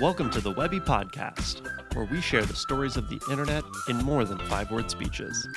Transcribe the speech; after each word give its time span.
Welcome 0.00 0.28
to 0.32 0.42
the 0.42 0.50
Webby 0.50 0.78
Podcast, 0.78 1.66
where 1.94 2.04
we 2.04 2.20
share 2.20 2.44
the 2.44 2.54
stories 2.54 2.98
of 2.98 3.08
the 3.08 3.18
internet 3.30 3.64
in 3.88 3.96
more 3.96 4.26
than 4.26 4.36
five 4.40 4.70
word 4.70 4.90
speeches. 4.90 5.48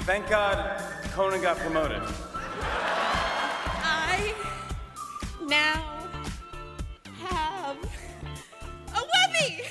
Thank 0.00 0.30
God 0.30 0.82
Conan 1.12 1.42
got 1.42 1.58
promoted. 1.58 2.00
I 3.82 4.34
now 5.46 6.08
have 7.18 7.76
a 8.94 9.00
Webby! 9.42 9.64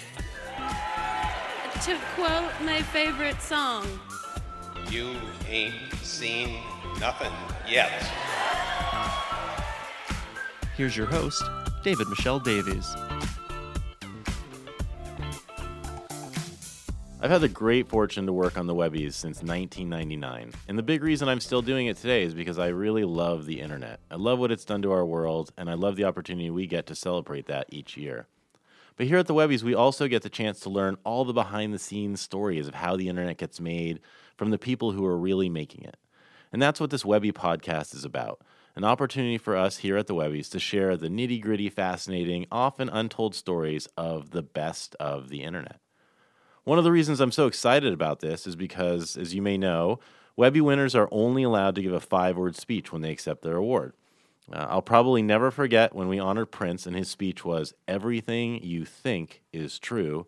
To 1.85 1.97
quote 2.13 2.51
my 2.63 2.83
favorite 2.83 3.41
song, 3.41 3.87
You 4.91 5.15
ain't 5.49 5.73
seen 6.03 6.59
nothing 6.99 7.31
yet. 7.67 7.89
Here's 10.77 10.95
your 10.95 11.07
host, 11.07 11.43
David 11.83 12.07
Michel 12.09 12.39
Davies. 12.39 12.95
I've 17.25 17.31
had 17.31 17.41
the 17.41 17.49
great 17.49 17.89
fortune 17.89 18.27
to 18.27 18.33
work 18.33 18.55
on 18.55 18.67
the 18.67 18.75
Webbies 18.75 19.13
since 19.13 19.41
1999. 19.41 20.51
And 20.67 20.77
the 20.77 20.83
big 20.83 21.01
reason 21.01 21.27
I'm 21.27 21.39
still 21.39 21.63
doing 21.63 21.87
it 21.87 21.97
today 21.97 22.21
is 22.21 22.35
because 22.35 22.59
I 22.59 22.67
really 22.67 23.03
love 23.03 23.47
the 23.47 23.61
internet. 23.61 23.99
I 24.11 24.15
love 24.15 24.37
what 24.37 24.51
it's 24.51 24.63
done 24.63 24.83
to 24.83 24.91
our 24.91 25.03
world, 25.03 25.51
and 25.57 25.67
I 25.67 25.73
love 25.73 25.95
the 25.95 26.03
opportunity 26.03 26.51
we 26.51 26.67
get 26.67 26.85
to 26.85 26.93
celebrate 26.93 27.47
that 27.47 27.65
each 27.69 27.97
year. 27.97 28.27
But 28.95 29.07
here 29.07 29.17
at 29.17 29.25
the 29.25 29.33
Webbies, 29.33 29.63
we 29.63 29.73
also 29.73 30.07
get 30.07 30.21
the 30.21 30.29
chance 30.29 30.59
to 30.59 30.69
learn 30.69 30.97
all 31.03 31.25
the 31.25 31.33
behind 31.33 31.73
the 31.73 31.79
scenes 31.79 32.21
stories 32.21 32.67
of 32.67 32.75
how 32.75 32.95
the 32.95 33.09
internet 33.09 33.37
gets 33.37 33.59
made 33.59 34.01
from 34.37 34.51
the 34.51 34.59
people 34.59 34.91
who 34.91 35.03
are 35.03 35.17
really 35.17 35.49
making 35.49 35.83
it. 35.83 35.97
And 36.53 36.61
that's 36.61 36.79
what 36.79 36.91
this 36.91 37.05
Webby 37.05 37.31
podcast 37.31 37.95
is 37.95 38.05
about 38.05 38.39
an 38.75 38.83
opportunity 38.83 39.39
for 39.39 39.55
us 39.55 39.77
here 39.77 39.97
at 39.97 40.05
the 40.05 40.13
Webbies 40.13 40.51
to 40.51 40.59
share 40.59 40.95
the 40.95 41.07
nitty 41.07 41.41
gritty, 41.41 41.71
fascinating, 41.71 42.45
often 42.51 42.87
untold 42.87 43.33
stories 43.33 43.87
of 43.97 44.29
the 44.29 44.43
best 44.43 44.95
of 44.99 45.29
the 45.29 45.41
internet. 45.41 45.79
One 46.65 46.79
of 46.79 46.83
the 46.83 46.91
reasons 46.91 47.19
I'm 47.21 47.31
so 47.31 47.45
excited 47.45 47.93
about 47.93 48.21
this 48.21 48.47
is 48.47 48.55
because, 48.55 49.15
as 49.17 49.35
you 49.35 49.41
may 49.41 49.55
know, 49.55 49.99
Webby 50.35 50.61
winners 50.61 50.95
are 50.95 51.07
only 51.11 51.43
allowed 51.43 51.75
to 51.75 51.81
give 51.83 51.93
a 51.93 51.99
five 51.99 52.37
word 52.37 52.55
speech 52.55 52.91
when 52.91 53.03
they 53.03 53.11
accept 53.11 53.43
their 53.43 53.55
award. 53.55 53.93
Uh, 54.51 54.65
I'll 54.67 54.81
probably 54.81 55.21
never 55.21 55.51
forget 55.51 55.93
when 55.93 56.07
we 56.07 56.17
honored 56.17 56.49
Prince 56.51 56.87
and 56.87 56.95
his 56.95 57.07
speech 57.07 57.45
was 57.45 57.75
Everything 57.87 58.63
You 58.63 58.83
Think 58.83 59.43
Is 59.53 59.77
True. 59.77 60.25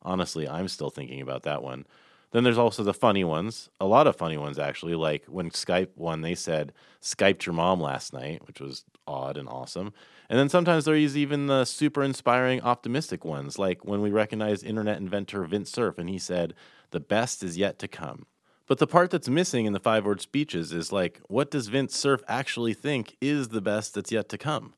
Honestly, 0.00 0.48
I'm 0.48 0.68
still 0.68 0.88
thinking 0.88 1.20
about 1.20 1.42
that 1.42 1.62
one. 1.62 1.84
Then 2.30 2.44
there's 2.44 2.58
also 2.58 2.82
the 2.82 2.94
funny 2.94 3.22
ones, 3.22 3.68
a 3.78 3.84
lot 3.84 4.06
of 4.06 4.16
funny 4.16 4.38
ones 4.38 4.58
actually, 4.58 4.94
like 4.94 5.26
when 5.26 5.50
Skype 5.50 5.90
won, 5.96 6.22
they 6.22 6.34
said, 6.34 6.72
Skyped 7.02 7.44
your 7.44 7.54
mom 7.54 7.78
last 7.78 8.14
night, 8.14 8.46
which 8.46 8.58
was 8.58 8.84
odd 9.06 9.36
and 9.36 9.48
awesome. 9.50 9.92
And 10.28 10.38
then 10.38 10.48
sometimes 10.48 10.84
there's 10.84 11.16
even 11.16 11.46
the 11.46 11.64
super 11.64 12.02
inspiring, 12.02 12.60
optimistic 12.62 13.24
ones, 13.24 13.58
like 13.58 13.84
when 13.84 14.00
we 14.00 14.10
recognized 14.10 14.64
internet 14.64 14.98
inventor 14.98 15.44
Vint 15.44 15.68
Cerf 15.68 15.98
and 15.98 16.08
he 16.08 16.18
said, 16.18 16.54
The 16.90 17.00
best 17.00 17.42
is 17.42 17.58
yet 17.58 17.78
to 17.80 17.88
come. 17.88 18.26
But 18.66 18.78
the 18.78 18.86
part 18.86 19.10
that's 19.10 19.28
missing 19.28 19.66
in 19.66 19.74
the 19.74 19.80
five 19.80 20.06
word 20.06 20.22
speeches 20.22 20.72
is 20.72 20.90
like, 20.90 21.20
what 21.28 21.50
does 21.50 21.68
Vint 21.68 21.90
Cerf 21.90 22.22
actually 22.26 22.72
think 22.72 23.16
is 23.20 23.48
the 23.48 23.60
best 23.60 23.94
that's 23.94 24.10
yet 24.10 24.28
to 24.30 24.38
come? 24.38 24.74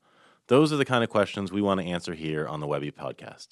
Those 0.48 0.72
are 0.72 0.76
the 0.76 0.84
kind 0.84 1.04
of 1.04 1.10
questions 1.10 1.52
we 1.52 1.62
want 1.62 1.80
to 1.80 1.86
answer 1.86 2.14
here 2.14 2.48
on 2.48 2.60
the 2.60 2.66
Webby 2.66 2.90
podcast. 2.90 3.50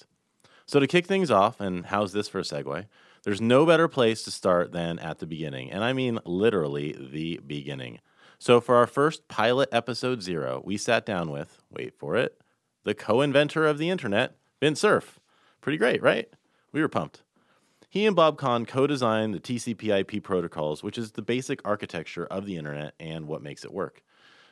So, 0.65 0.79
to 0.79 0.87
kick 0.87 1.05
things 1.05 1.29
off, 1.29 1.61
and 1.61 1.85
how's 1.85 2.11
this 2.11 2.27
for 2.27 2.39
a 2.39 2.43
segue? 2.43 2.87
There's 3.23 3.41
no 3.41 3.65
better 3.65 3.87
place 3.87 4.23
to 4.23 4.31
start 4.31 4.71
than 4.71 4.99
at 4.99 5.19
the 5.19 5.27
beginning, 5.27 5.71
and 5.71 5.83
I 5.83 5.93
mean 5.93 6.19
literally 6.25 6.95
the 6.99 7.39
beginning. 7.45 7.99
So, 8.39 8.59
for 8.59 8.75
our 8.75 8.87
first 8.87 9.27
pilot 9.27 9.69
episode 9.71 10.21
zero, 10.21 10.61
we 10.65 10.77
sat 10.77 11.05
down 11.05 11.31
with, 11.31 11.61
wait 11.69 11.93
for 11.97 12.15
it, 12.15 12.39
the 12.83 12.93
co 12.93 13.21
inventor 13.21 13.65
of 13.65 13.77
the 13.77 13.89
internet, 13.89 14.35
Vint 14.59 14.77
Cerf. 14.77 15.19
Pretty 15.61 15.77
great, 15.77 16.01
right? 16.01 16.27
We 16.71 16.81
were 16.81 16.89
pumped. 16.89 17.23
He 17.89 18.05
and 18.05 18.15
Bob 18.15 18.37
Kahn 18.37 18.65
co 18.65 18.87
designed 18.87 19.33
the 19.33 19.39
TCP 19.39 19.99
IP 19.99 20.21
protocols, 20.21 20.83
which 20.83 20.97
is 20.97 21.13
the 21.13 21.21
basic 21.21 21.61
architecture 21.65 22.25
of 22.25 22.45
the 22.45 22.57
internet 22.57 22.93
and 22.99 23.27
what 23.27 23.41
makes 23.41 23.63
it 23.63 23.73
work. 23.73 24.03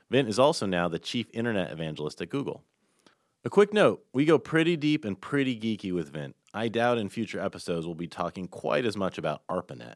Vint 0.09 0.29
is 0.29 0.39
also 0.39 0.65
now 0.65 0.87
the 0.87 0.99
chief 0.99 1.27
internet 1.33 1.71
evangelist 1.71 2.21
at 2.21 2.29
Google. 2.29 2.63
A 3.43 3.49
quick 3.49 3.73
note 3.73 4.05
we 4.13 4.23
go 4.23 4.39
pretty 4.39 4.77
deep 4.77 5.03
and 5.03 5.19
pretty 5.19 5.59
geeky 5.59 5.91
with 5.91 6.13
Vint. 6.13 6.35
I 6.53 6.69
doubt 6.69 6.97
in 6.97 7.09
future 7.09 7.41
episodes 7.41 7.85
we'll 7.85 7.95
be 7.95 8.07
talking 8.07 8.47
quite 8.47 8.85
as 8.85 8.95
much 8.95 9.17
about 9.17 9.41
ARPANET. 9.49 9.95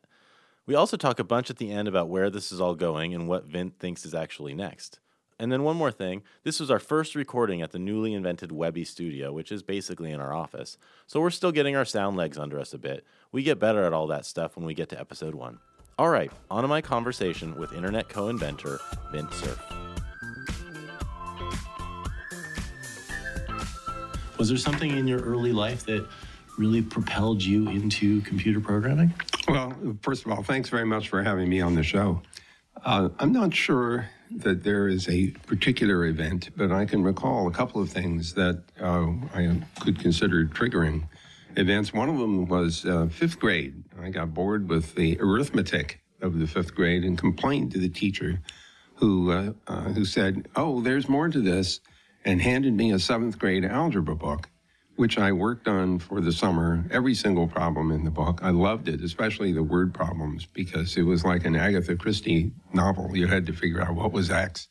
We 0.68 0.76
also 0.76 0.98
talk 0.98 1.18
a 1.18 1.24
bunch 1.24 1.50
at 1.50 1.58
the 1.58 1.72
end 1.72 1.88
about 1.88 2.10
where 2.10 2.30
this 2.30 2.52
is 2.52 2.60
all 2.60 2.76
going 2.76 3.16
and 3.16 3.26
what 3.26 3.46
Vint 3.46 3.80
thinks 3.80 4.06
is 4.06 4.14
actually 4.14 4.54
next. 4.54 5.00
And 5.40 5.50
then 5.50 5.64
one 5.64 5.78
more 5.78 5.92
thing 5.92 6.24
this 6.44 6.60
was 6.60 6.70
our 6.70 6.80
first 6.80 7.16
recording 7.16 7.62
at 7.62 7.72
the 7.72 7.80
newly 7.80 8.14
invented 8.14 8.52
Webby 8.52 8.84
studio, 8.84 9.32
which 9.32 9.50
is 9.50 9.64
basically 9.64 10.12
in 10.12 10.20
our 10.20 10.34
office. 10.34 10.78
So 11.06 11.22
we're 11.22 11.30
still 11.30 11.54
getting 11.54 11.78
our 11.78 11.86
sound 11.86 12.18
legs 12.18 12.38
under 12.38 12.60
us 12.60 12.74
a 12.74 12.78
bit. 12.78 13.06
We 13.32 13.44
get 13.44 13.60
better 13.60 13.86
at 13.86 13.94
all 13.94 14.08
that 14.08 14.26
stuff 14.26 14.58
when 14.58 14.66
we 14.66 14.74
get 14.74 14.90
to 14.90 15.00
episode 15.00 15.36
one. 15.36 15.60
All 15.98 16.10
right, 16.10 16.32
on 16.52 16.64
to 16.64 16.68
my 16.68 16.82
conversation 16.82 17.58
with 17.58 17.72
internet 17.72 18.10
co 18.10 18.28
inventor 18.28 18.82
Vint 19.14 19.34
Cerf. 19.36 19.64
Was 24.38 24.50
there 24.50 24.58
something 24.58 24.98
in 24.98 25.08
your 25.08 25.22
early 25.22 25.54
life 25.54 25.86
that 25.86 26.06
really 26.58 26.82
propelled 26.82 27.42
you 27.42 27.70
into 27.70 28.22
computer 28.22 28.60
programming? 28.60 29.14
Well, 29.48 29.74
first 30.02 30.26
of 30.26 30.32
all, 30.32 30.44
thanks 30.44 30.70
very 30.70 30.86
much 30.86 31.08
for 31.08 31.24
having 31.24 31.48
me 31.48 31.62
on 31.62 31.74
the 31.74 31.84
show. 31.84 32.22
Uh, 32.84 33.10
I'm 33.18 33.32
not 33.32 33.54
sure 33.54 34.10
that 34.30 34.64
there 34.64 34.90
is 34.90 35.08
a 35.08 35.32
particular 35.48 36.06
event, 36.06 36.50
but 36.58 36.72
I 36.72 36.86
can 36.86 37.02
recall 37.02 37.48
a 37.48 37.52
couple 37.52 37.82
of 37.82 37.90
things 37.90 38.34
that 38.34 38.62
uh, 38.82 39.08
I 39.34 39.62
could 39.80 40.00
consider 40.00 40.46
triggering 40.46 41.08
events. 41.56 41.94
One 41.94 42.10
of 42.10 42.18
them 42.18 42.48
was 42.48 42.86
uh, 42.86 43.08
fifth 43.10 43.40
grade. 43.40 43.84
I 44.02 44.10
got 44.10 44.34
bored 44.34 44.68
with 44.68 44.96
the 44.96 45.18
arithmetic 45.22 46.02
of 46.22 46.40
the 46.40 46.48
fifth 46.48 46.76
grade 46.76 47.06
and 47.06 47.18
complained 47.18 47.72
to 47.72 47.80
the 47.80 47.90
teacher 47.90 48.42
who, 48.96 49.32
uh, 49.32 49.54
uh, 49.68 49.82
who 49.94 50.04
said, 50.04 50.50
Oh, 50.58 50.82
there's 50.82 51.08
more 51.08 51.30
to 51.30 51.40
this, 51.40 51.80
and 52.26 52.42
handed 52.42 52.74
me 52.74 52.92
a 52.92 53.00
seventh 53.00 53.40
grade 53.40 53.64
algebra 53.64 54.16
book 54.16 54.50
which 54.98 55.18
I 55.18 55.32
worked 55.32 55.68
on 55.68 56.00
for 56.00 56.20
the 56.20 56.32
summer, 56.32 56.84
every 56.92 57.14
single 57.14 57.48
problem 57.48 57.92
in 57.92 58.04
the 58.04 58.12
book. 58.12 58.40
I 58.44 58.50
loved 58.50 58.90
it, 58.90 59.02
especially 59.02 59.54
the 59.54 59.64
word 59.64 59.94
problems, 59.94 60.46
because 60.46 60.98
it 60.98 61.04
was 61.04 61.24
like 61.24 61.46
an 61.46 61.56
Agatha 61.56 61.96
Christie 61.96 62.52
novel. 62.74 63.16
You 63.16 63.28
had 63.28 63.46
to 63.46 63.54
figure 63.54 63.82
out 63.82 63.94
what 63.94 64.12
was 64.12 64.32
X. 64.32 64.68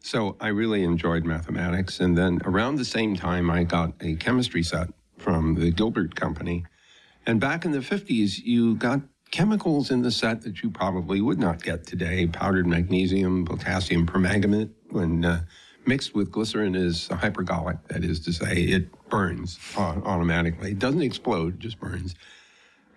So 0.00 0.36
I 0.40 0.48
really 0.48 0.82
enjoyed 0.82 1.24
mathematics. 1.24 2.00
And 2.00 2.16
then 2.16 2.40
around 2.44 2.76
the 2.76 2.84
same 2.84 3.14
time, 3.14 3.50
I 3.50 3.64
got 3.64 3.92
a 4.00 4.16
chemistry 4.16 4.62
set 4.62 4.88
from 5.18 5.54
the 5.54 5.70
Gilbert 5.70 6.16
Company. 6.16 6.64
And 7.26 7.38
back 7.38 7.64
in 7.64 7.72
the 7.72 7.78
50s, 7.78 8.38
you 8.42 8.74
got 8.74 9.02
chemicals 9.30 9.90
in 9.90 10.02
the 10.02 10.10
set 10.10 10.42
that 10.42 10.62
you 10.62 10.70
probably 10.70 11.20
would 11.20 11.38
not 11.38 11.62
get 11.62 11.86
today 11.86 12.26
powdered 12.26 12.66
magnesium, 12.66 13.44
potassium 13.44 14.06
permanganate, 14.06 14.70
when 14.90 15.24
uh, 15.24 15.42
mixed 15.86 16.14
with 16.14 16.30
glycerin 16.30 16.74
is 16.74 17.08
hypergolic. 17.08 17.78
That 17.88 18.04
is 18.04 18.20
to 18.20 18.32
say, 18.32 18.62
it 18.62 19.08
burns 19.08 19.58
automatically. 19.76 20.72
It 20.72 20.78
doesn't 20.78 21.02
explode, 21.02 21.60
just 21.60 21.78
burns. 21.80 22.14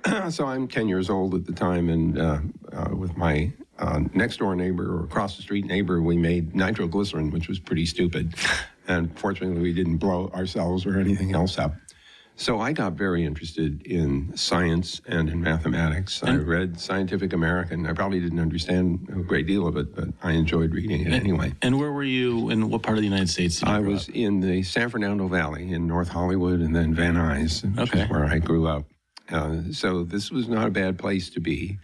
so 0.29 0.45
I'm 0.45 0.67
10 0.67 0.87
years 0.87 1.09
old 1.09 1.33
at 1.33 1.45
the 1.45 1.53
time, 1.53 1.89
and 1.89 2.19
uh, 2.19 2.39
uh, 2.71 2.95
with 2.95 3.17
my 3.17 3.51
uh, 3.79 4.01
next 4.13 4.37
door 4.37 4.55
neighbor 4.55 4.99
or 4.99 5.03
across 5.03 5.35
the 5.35 5.41
street 5.41 5.65
neighbor, 5.65 6.01
we 6.01 6.17
made 6.17 6.55
nitroglycerin, 6.55 7.31
which 7.31 7.47
was 7.47 7.59
pretty 7.59 7.85
stupid. 7.85 8.35
and 8.87 9.17
fortunately, 9.17 9.61
we 9.61 9.73
didn't 9.73 9.97
blow 9.97 10.29
ourselves 10.33 10.85
or 10.85 10.99
anything 10.99 11.33
else 11.33 11.57
up. 11.57 11.75
So 12.37 12.59
I 12.59 12.73
got 12.73 12.93
very 12.93 13.25
interested 13.25 13.81
in 13.83 14.35
science 14.35 14.99
and 15.07 15.29
in 15.29 15.39
mathematics. 15.41 16.21
I 16.21 16.35
read 16.35 16.77
Scientific 16.79 17.31
American. 17.31 17.87
I 17.87 17.93
probably 17.93 18.19
didn't 18.19 18.39
understand 18.39 19.07
a 19.09 19.21
great 19.23 19.47
deal 19.47 19.65
of 19.67 19.77
it, 19.77 19.95
but 19.95 20.09
I 20.21 20.31
enjoyed 20.33 20.73
reading 20.73 21.01
it 21.07 21.13
anyway. 21.13 21.53
And 21.61 21.79
where 21.79 21.93
were 21.93 22.03
you? 22.03 22.49
In 22.49 22.69
what 22.69 22.81
part 22.83 22.97
of 22.97 23.01
the 23.03 23.07
United 23.07 23.29
States? 23.29 23.63
I 23.63 23.79
was 23.79 24.09
up? 24.09 24.15
in 24.15 24.41
the 24.41 24.63
San 24.63 24.89
Fernando 24.89 25.27
Valley 25.29 25.71
in 25.71 25.87
North 25.87 26.09
Hollywood 26.09 26.59
and 26.59 26.75
then 26.75 26.93
Van 26.93 27.15
Nuys, 27.15 27.63
which 27.77 27.89
Okay. 27.89 28.01
is 28.03 28.09
where 28.09 28.25
I 28.25 28.39
grew 28.39 28.67
up. 28.67 28.83
Uh, 29.29 29.61
so 29.71 30.03
this 30.03 30.29
was 30.29 30.49
not 30.49 30.67
a 30.67 30.71
bad 30.71 30.99
place 30.99 31.29
to 31.31 31.39
be. 31.39 31.79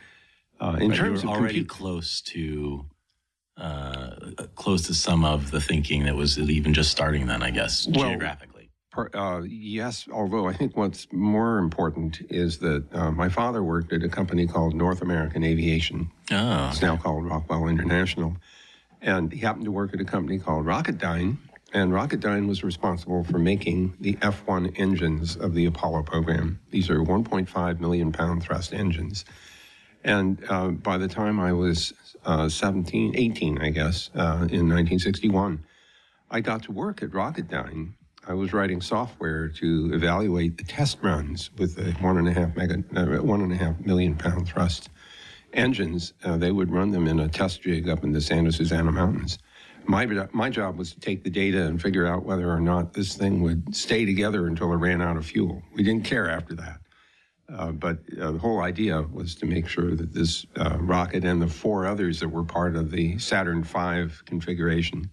Uh, 0.60 0.78
in 0.82 0.90
Right, 0.90 0.98
terms 0.98 1.24
you 1.24 1.30
were 1.30 1.34
of 1.36 1.40
already 1.42 1.60
compute- 1.60 1.70
close 1.70 2.22
to 2.22 2.86
uh, 3.58 4.16
close 4.56 4.82
to 4.88 4.94
some 4.94 5.24
of 5.24 5.52
the 5.52 5.62
thinking 5.62 6.04
that 6.06 6.16
was 6.16 6.38
even 6.40 6.74
just 6.74 6.90
starting 6.90 7.28
then, 7.28 7.44
I 7.44 7.52
guess, 7.52 7.88
Well, 7.88 8.10
geographically. 8.10 8.51
Uh, 8.96 9.42
yes, 9.48 10.06
although 10.12 10.48
I 10.48 10.54
think 10.54 10.76
what's 10.76 11.08
more 11.14 11.58
important 11.60 12.22
is 12.30 12.60
that 12.60 12.84
uh, 12.94 13.12
my 13.12 13.30
father 13.30 13.64
worked 13.64 13.94
at 13.94 14.04
a 14.04 14.10
company 14.10 14.48
called 14.48 14.76
North 14.76 15.02
American 15.02 15.44
Aviation. 15.44 16.12
Oh, 16.32 16.70
It's 16.70 16.82
now 16.82 16.98
called 16.98 17.26
Rockwell 17.26 17.68
International. 17.68 18.36
And 19.02 19.32
he 19.32 19.40
happened 19.40 19.66
to 19.66 19.72
work 19.72 19.94
at 19.94 20.02
a 20.02 20.06
company 20.06 20.40
called 20.40 20.66
Rocketdyne. 20.66 21.38
And 21.74 21.94
Rocketdyne 21.94 22.48
was 22.48 22.64
responsible 22.66 23.24
for 23.24 23.40
making 23.40 23.96
the 24.02 24.18
F 24.22 24.46
1 24.46 24.74
engines 24.76 25.38
of 25.38 25.54
the 25.54 25.66
Apollo 25.66 26.04
program. 26.04 26.60
These 26.70 26.90
are 26.90 27.00
1.5 27.00 27.80
million 27.80 28.12
pound 28.12 28.44
thrust 28.44 28.74
engines. 28.74 29.24
And 30.04 30.44
uh, 30.50 30.70
by 30.70 30.98
the 30.98 31.08
time 31.08 31.40
I 31.40 31.54
was 31.54 31.94
uh, 32.26 32.50
17, 32.50 33.16
18, 33.16 33.62
I 33.62 33.70
guess, 33.70 34.10
uh, 34.16 34.48
in 34.52 34.68
1961, 34.68 35.64
I 36.30 36.42
got 36.42 36.64
to 36.64 36.72
work 36.74 37.02
at 37.02 37.12
Rocketdyne. 37.12 37.94
I 38.28 38.34
was 38.34 38.54
writing 38.54 38.82
software 38.82 39.48
to 39.50 39.92
evaluate 39.94 40.58
the 40.58 40.64
test 40.64 41.00
runs 41.02 41.50
with 41.58 41.76
the 41.76 41.92
one 42.04 42.18
and 42.18 42.28
a 42.28 42.34
half 42.34 42.56
mega, 42.56 42.84
uh, 42.96 43.22
one 43.24 43.42
and 43.42 43.52
a 43.52 43.56
half 43.56 43.80
million 43.80 44.16
pound 44.16 44.48
thrust 44.48 44.90
engines. 45.54 46.14
Uh, 46.24 46.38
they 46.38 46.52
would 46.52 46.72
run 46.72 46.92
them 46.92 47.08
in 47.08 47.20
a 47.20 47.28
test 47.28 47.64
jig 47.64 47.90
up 47.90 48.04
in 48.04 48.12
the 48.12 48.22
Santa 48.22 48.52
Susana 48.52 48.92
Mountains. 48.92 49.40
My 49.86 50.06
my 50.32 50.52
job 50.52 50.78
was 50.78 50.94
to 50.94 51.00
take 51.00 51.24
the 51.24 51.32
data 51.32 51.66
and 51.66 51.82
figure 51.82 52.06
out 52.06 52.24
whether 52.24 52.50
or 52.52 52.62
not 52.62 52.94
this 52.94 53.16
thing 53.16 53.42
would 53.42 53.76
stay 53.76 54.06
together 54.06 54.46
until 54.46 54.72
it 54.72 54.78
ran 54.78 55.02
out 55.02 55.18
of 55.18 55.26
fuel. 55.26 55.64
We 55.74 55.82
didn't 55.82 56.06
care 56.06 56.30
after 56.30 56.54
that. 56.56 56.78
Uh, 57.52 57.72
but 57.72 57.98
uh, 58.22 58.32
the 58.32 58.38
whole 58.38 58.62
idea 58.62 59.02
was 59.02 59.36
to 59.36 59.46
make 59.46 59.68
sure 59.68 59.96
that 59.96 60.14
this 60.14 60.46
uh, 60.56 60.78
rocket 60.80 61.26
and 61.26 61.42
the 61.42 61.48
four 61.48 61.86
others 61.86 62.20
that 62.20 62.30
were 62.30 62.46
part 62.46 62.76
of 62.76 62.92
the 62.92 63.18
Saturn 63.18 63.64
V 63.64 64.14
configuration 64.26 65.10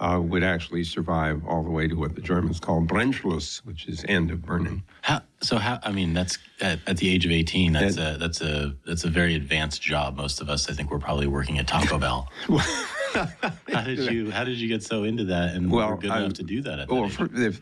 uh, 0.00 0.20
would 0.22 0.42
actually 0.42 0.84
survive 0.84 1.42
all 1.46 1.62
the 1.62 1.70
way 1.70 1.86
to 1.88 1.94
what 1.94 2.14
the 2.14 2.20
Germans 2.20 2.58
call 2.60 2.82
Brennschluss, 2.82 3.58
which 3.64 3.86
is 3.86 4.04
end 4.08 4.30
of 4.30 4.42
burning. 4.44 4.82
How, 5.02 5.22
so 5.40 5.56
how? 5.56 5.78
I 5.82 5.92
mean, 5.92 6.14
that's 6.14 6.38
at, 6.60 6.80
at 6.86 6.96
the 6.96 7.08
age 7.08 7.24
of 7.24 7.30
eighteen. 7.32 7.72
That's 7.72 7.96
a 7.96 8.16
that's 8.18 8.40
a 8.40 8.74
that's 8.86 9.04
a 9.04 9.08
very 9.10 9.34
advanced 9.34 9.82
job. 9.82 10.16
Most 10.16 10.40
of 10.40 10.48
us, 10.50 10.68
I 10.68 10.72
think, 10.72 10.90
we're 10.90 10.98
probably 10.98 11.26
working 11.26 11.58
at 11.58 11.68
Taco 11.68 11.98
Bell. 11.98 12.28
how 13.14 13.82
did 13.84 13.98
you 14.12 14.30
How 14.30 14.44
did 14.44 14.58
you 14.58 14.68
get 14.68 14.82
so 14.82 15.04
into 15.04 15.24
that 15.26 15.54
and 15.54 15.70
Well, 15.70 15.88
were 15.90 15.96
good 15.96 16.10
I- 16.10 16.20
enough 16.20 16.34
to 16.34 16.42
do 16.42 16.62
that 16.62 16.78
at 16.80 16.88
that 16.88 16.94
Well, 16.94 17.04
age? 17.06 17.12
fir- 17.16 17.30
if- 17.32 17.60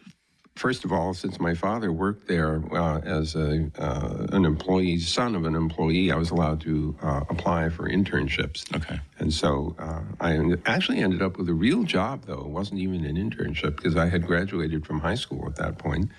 first 0.55 0.85
of 0.85 0.93
all, 0.93 1.15
since 1.15 1.41
my 1.41 1.55
father 1.55 1.93
worked 1.93 2.29
there 2.29 2.63
uh, 2.73 2.99
as 3.01 3.35
a, 3.35 3.71
uh, 3.79 4.27
an 4.33 4.45
employee, 4.45 4.99
son 4.99 5.35
of 5.35 5.45
an 5.45 5.55
employee, 5.55 6.13
I 6.13 6.17
was 6.17 6.31
allowed 6.31 6.61
to 6.63 6.97
uh, 7.03 7.25
apply 7.29 7.69
for 7.71 7.89
internships. 7.89 8.65
Okay. 8.77 9.01
And 9.19 9.33
so 9.33 9.75
uh, 9.79 10.03
I 10.21 10.39
actually 10.67 10.99
ended 10.99 11.23
up 11.23 11.39
with 11.39 11.49
a 11.49 11.55
real 11.55 11.85
job, 11.85 12.25
though. 12.27 12.41
It 12.41 12.49
wasn't 12.49 12.81
even 12.81 13.05
an 13.05 13.17
internship 13.17 13.77
because 13.77 13.97
I 13.97 14.09
had 14.09 14.27
graduated 14.27 14.87
from 14.87 15.01
high 15.01 15.15
school 15.15 15.47
at 15.47 15.57
that 15.57 15.79
point. 15.79 16.11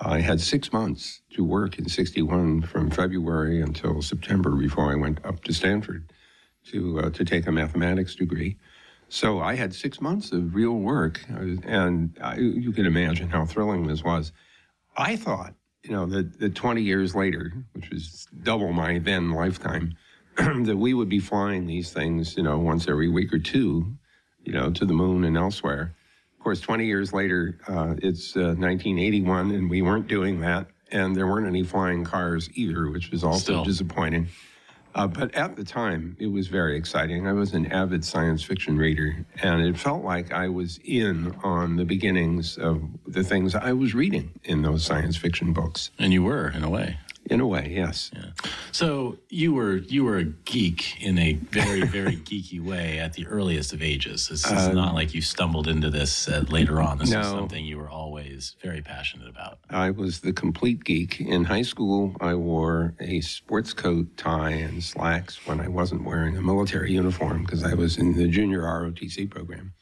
I 0.00 0.20
had 0.20 0.40
six 0.40 0.72
months 0.72 1.20
to 1.34 1.44
work 1.44 1.78
in 1.78 1.88
61 1.88 2.62
from 2.62 2.90
February 2.90 3.60
until 3.60 4.02
September 4.02 4.50
before 4.56 4.90
I 4.90 4.96
went 4.96 5.24
up 5.24 5.44
to 5.44 5.52
Stanford 5.52 6.12
to, 6.70 7.00
uh, 7.00 7.10
to 7.10 7.24
take 7.24 7.46
a 7.46 7.52
mathematics 7.52 8.14
degree. 8.14 8.58
So 9.12 9.40
I 9.40 9.56
had 9.56 9.74
six 9.74 10.00
months 10.00 10.32
of 10.32 10.54
real 10.54 10.78
work, 10.78 11.20
and 11.28 12.16
I, 12.22 12.36
you 12.36 12.72
can 12.72 12.86
imagine 12.86 13.28
how 13.28 13.44
thrilling 13.44 13.86
this 13.86 14.02
was. 14.02 14.32
I 14.96 15.16
thought, 15.16 15.52
you 15.82 15.90
know, 15.90 16.06
that, 16.06 16.40
that 16.40 16.54
20 16.54 16.80
years 16.80 17.14
later, 17.14 17.52
which 17.74 17.90
was 17.90 18.26
double 18.42 18.72
my 18.72 19.00
then 19.00 19.32
lifetime, 19.32 19.92
that 20.36 20.78
we 20.78 20.94
would 20.94 21.10
be 21.10 21.18
flying 21.18 21.66
these 21.66 21.92
things, 21.92 22.38
you 22.38 22.42
know, 22.42 22.58
once 22.58 22.88
every 22.88 23.10
week 23.10 23.34
or 23.34 23.38
two, 23.38 23.94
you 24.44 24.54
know, 24.54 24.70
to 24.70 24.86
the 24.86 24.94
moon 24.94 25.24
and 25.24 25.36
elsewhere. 25.36 25.94
Of 26.38 26.42
course, 26.42 26.60
20 26.60 26.86
years 26.86 27.12
later, 27.12 27.60
uh, 27.68 27.96
it's 27.98 28.34
uh, 28.34 28.56
1981, 28.56 29.50
and 29.50 29.68
we 29.68 29.82
weren't 29.82 30.08
doing 30.08 30.40
that, 30.40 30.68
and 30.90 31.14
there 31.14 31.26
weren't 31.26 31.46
any 31.46 31.64
flying 31.64 32.02
cars 32.02 32.48
either, 32.54 32.88
which 32.90 33.10
was 33.10 33.24
also 33.24 33.42
Still. 33.42 33.64
disappointing. 33.64 34.28
Uh, 34.94 35.06
but 35.06 35.34
at 35.34 35.56
the 35.56 35.64
time, 35.64 36.16
it 36.20 36.26
was 36.26 36.48
very 36.48 36.76
exciting. 36.76 37.26
I 37.26 37.32
was 37.32 37.54
an 37.54 37.72
avid 37.72 38.04
science 38.04 38.42
fiction 38.42 38.76
reader, 38.76 39.24
and 39.42 39.62
it 39.62 39.78
felt 39.78 40.04
like 40.04 40.32
I 40.32 40.48
was 40.48 40.78
in 40.84 41.34
on 41.42 41.76
the 41.76 41.84
beginnings 41.84 42.58
of 42.58 42.82
the 43.06 43.24
things 43.24 43.54
I 43.54 43.72
was 43.72 43.94
reading 43.94 44.30
in 44.44 44.62
those 44.62 44.84
science 44.84 45.16
fiction 45.16 45.52
books. 45.52 45.90
and 45.98 46.12
you 46.12 46.22
were 46.22 46.50
in 46.50 46.62
a 46.62 46.70
way. 46.70 46.98
In 47.26 47.40
a 47.40 47.46
way, 47.46 47.72
yes. 47.74 48.10
So 48.72 49.18
you 49.28 49.54
were 49.54 49.76
you 49.76 50.04
were 50.04 50.18
a 50.18 50.24
geek 50.24 51.00
in 51.00 51.18
a 51.18 51.34
very 51.34 51.82
very 51.98 52.16
geeky 52.16 52.60
way 52.60 52.98
at 52.98 53.12
the 53.12 53.26
earliest 53.26 53.72
of 53.72 53.80
ages. 53.80 54.28
This 54.28 54.44
is 54.44 54.68
not 54.68 54.94
like 54.94 55.14
you 55.14 55.22
stumbled 55.22 55.68
into 55.68 55.88
this 55.88 56.28
uh, 56.28 56.44
later 56.48 56.80
on. 56.82 56.98
This 56.98 57.10
is 57.10 57.26
something 57.26 57.64
you 57.64 57.78
were 57.78 57.88
always 57.88 58.56
very 58.60 58.82
passionate 58.82 59.28
about. 59.28 59.60
I 59.70 59.90
was 59.90 60.20
the 60.20 60.32
complete 60.32 60.84
geek. 60.84 61.20
In 61.20 61.44
high 61.44 61.62
school, 61.62 62.16
I 62.20 62.34
wore 62.34 62.94
a 63.00 63.20
sports 63.20 63.72
coat, 63.72 64.16
tie, 64.16 64.50
and 64.50 64.82
slacks 64.82 65.46
when 65.46 65.60
I 65.60 65.68
wasn't 65.68 66.04
wearing 66.04 66.36
a 66.36 66.42
military 66.42 66.92
uniform 66.92 67.44
because 67.44 67.62
I 67.62 67.74
was 67.74 67.98
in 67.98 68.14
the 68.16 68.26
junior 68.28 68.62
ROTC 68.62 69.30
program. 69.30 69.74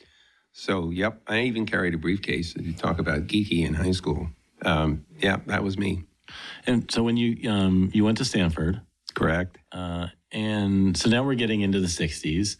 So, 0.53 0.91
yep, 0.91 1.23
I 1.27 1.41
even 1.43 1.65
carried 1.65 1.95
a 1.95 1.99
briefcase. 1.99 2.55
You 2.57 2.73
talk 2.73 2.99
about 2.99 3.29
geeky 3.29 3.65
in 3.65 3.75
high 3.75 3.93
school. 3.93 4.29
Um, 4.63 5.07
yeah, 5.19 5.39
that 5.47 5.63
was 5.63 5.79
me. 5.79 6.05
And 6.67 6.91
so 6.91 7.03
when 7.03 7.17
you 7.17 7.51
um, 7.51 7.91
you 7.93 8.05
went 8.05 8.19
to 8.19 8.25
Stanford, 8.25 8.81
Correct. 9.15 9.59
uh, 9.73 10.09
and 10.33 10.97
so 10.97 11.09
now 11.11 11.23
we're 11.25 11.35
getting 11.35 11.61
into 11.63 11.81
the 11.81 11.89
'60s. 11.89 12.57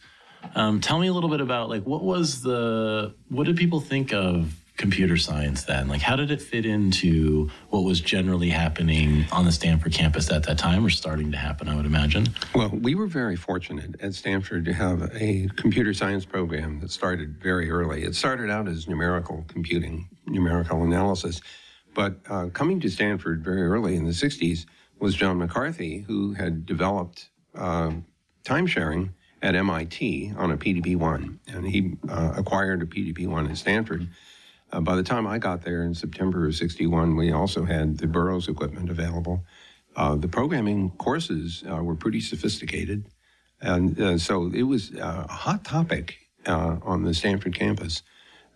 Um, 0.55 0.81
tell 0.81 0.97
me 0.99 1.07
a 1.07 1.13
little 1.13 1.29
bit 1.29 1.41
about 1.41 1.69
like 1.69 1.83
what 1.85 2.03
was 2.03 2.41
the 2.41 3.13
what 3.29 3.45
did 3.45 3.57
people 3.57 3.79
think 3.79 4.11
of 4.13 4.55
computer 4.77 5.15
science 5.15 5.65
then? 5.65 5.87
Like 5.87 6.01
how 6.01 6.15
did 6.15 6.31
it 6.31 6.41
fit 6.41 6.65
into 6.65 7.51
what 7.69 7.81
was 7.83 8.01
generally 8.01 8.49
happening 8.49 9.25
on 9.31 9.45
the 9.45 9.51
Stanford 9.51 9.93
campus 9.93 10.31
at 10.31 10.43
that 10.43 10.57
time, 10.57 10.83
or 10.83 10.89
starting 10.89 11.31
to 11.33 11.37
happen? 11.37 11.69
I 11.69 11.75
would 11.75 11.85
imagine. 11.85 12.29
Well, 12.55 12.69
we 12.69 12.95
were 12.95 13.05
very 13.05 13.35
fortunate 13.35 13.95
at 14.01 14.15
Stanford 14.15 14.65
to 14.65 14.73
have 14.73 15.11
a 15.13 15.47
computer 15.55 15.93
science 15.93 16.25
program 16.25 16.79
that 16.79 16.89
started 16.89 17.37
very 17.39 17.69
early. 17.69 18.03
It 18.03 18.15
started 18.15 18.49
out 18.49 18.67
as 18.67 18.87
numerical 18.87 19.45
computing, 19.47 20.09
numerical 20.25 20.81
analysis. 20.83 21.41
But 21.93 22.19
uh, 22.29 22.47
coming 22.47 22.79
to 22.81 22.89
Stanford 22.89 23.43
very 23.43 23.63
early 23.63 23.95
in 23.95 24.05
the 24.05 24.11
60s 24.11 24.65
was 24.99 25.15
John 25.15 25.37
McCarthy, 25.39 25.99
who 25.99 26.33
had 26.33 26.65
developed 26.65 27.29
uh, 27.55 27.91
time 28.43 28.67
sharing 28.67 29.13
at 29.41 29.55
MIT 29.55 30.33
on 30.37 30.51
a 30.51 30.57
PDP 30.57 30.95
1. 30.95 31.39
And 31.47 31.67
he 31.67 31.95
uh, 32.07 32.33
acquired 32.37 32.81
a 32.83 32.85
PDP 32.85 33.27
1 33.27 33.49
at 33.49 33.57
Stanford. 33.57 34.07
Uh, 34.71 34.79
by 34.79 34.95
the 34.95 35.03
time 35.03 35.27
I 35.27 35.37
got 35.37 35.63
there 35.63 35.83
in 35.83 35.93
September 35.93 36.47
of 36.47 36.55
61, 36.55 37.15
we 37.15 37.31
also 37.31 37.65
had 37.65 37.97
the 37.97 38.07
Burroughs 38.07 38.47
equipment 38.47 38.89
available. 38.89 39.43
Uh, 39.95 40.15
the 40.15 40.27
programming 40.27 40.91
courses 40.91 41.63
uh, 41.69 41.83
were 41.83 41.95
pretty 41.95 42.21
sophisticated. 42.21 43.05
And 43.59 44.19
so 44.19 44.49
it 44.51 44.63
was 44.63 44.91
a 44.93 45.27
hot 45.27 45.63
topic 45.63 46.17
on 46.47 47.03
the 47.03 47.13
Stanford 47.13 47.53
campus 47.53 48.01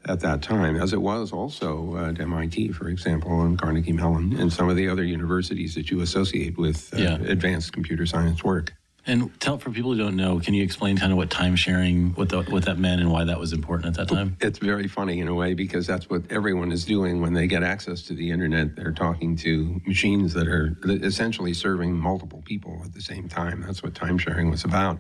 at 0.08 0.20
that 0.22 0.42
time, 0.42 0.76
as 0.76 0.94
it 0.94 1.02
was 1.02 1.32
also 1.32 1.98
at 1.98 2.20
MIT, 2.20 2.70
for 2.74 2.88
example, 2.90 3.42
and 3.42 3.58
Carnegie 3.60 3.92
Mellon, 3.92 4.36
and 4.40 4.52
some 4.54 4.70
of 4.70 4.76
the 4.76 4.88
other 4.88 5.04
universities 5.04 5.76
that 5.76 5.90
you 5.90 6.02
associate 6.02 6.58
with 6.58 6.94
uh, 6.94 6.98
Yeah. 6.98 7.16
advanced 7.16 7.74
computer 7.74 8.06
science 8.06 8.44
work. 8.44 8.74
And 9.08 9.40
tell 9.40 9.60
for 9.60 9.70
people 9.70 9.92
who 9.94 10.00
don't 10.00 10.16
know, 10.16 10.40
can 10.40 10.56
you 10.56 10.64
explain 10.64 10.98
kind 10.98 11.12
of 11.12 11.18
what 11.18 11.30
time 11.30 11.56
sharing, 11.56 12.14
what 12.16 12.30
the, 12.30 12.42
what 12.44 12.66
that 12.66 12.80
meant, 12.80 13.02
and 13.02 13.12
why 13.12 13.24
that 13.24 13.40
was 13.40 13.54
important 13.54 13.88
at 13.90 14.08
that 14.08 14.14
time? 14.16 14.36
It's 14.42 14.58
very 14.58 14.88
funny 14.88 15.20
in 15.20 15.28
a 15.28 15.34
way 15.34 15.54
because 15.54 15.86
that's 15.86 16.10
what 16.10 16.24
everyone 16.32 16.72
is 16.72 16.86
doing 16.86 17.22
when 17.22 17.34
they 17.34 17.46
get 17.46 17.62
access 17.62 18.02
to 18.04 18.14
the 18.16 18.32
internet. 18.32 18.76
They're 18.76 18.92
talking 18.92 19.36
to 19.38 19.80
machines 19.86 20.34
that 20.34 20.48
are 20.48 20.76
essentially 20.84 21.54
serving 21.54 21.94
multiple 21.96 22.42
people 22.46 22.82
at 22.84 22.94
the 22.94 23.02
same 23.02 23.28
time. 23.30 23.62
That's 23.62 23.84
what 23.84 23.94
time 23.94 24.18
sharing 24.18 24.50
was 24.50 24.64
about. 24.64 25.00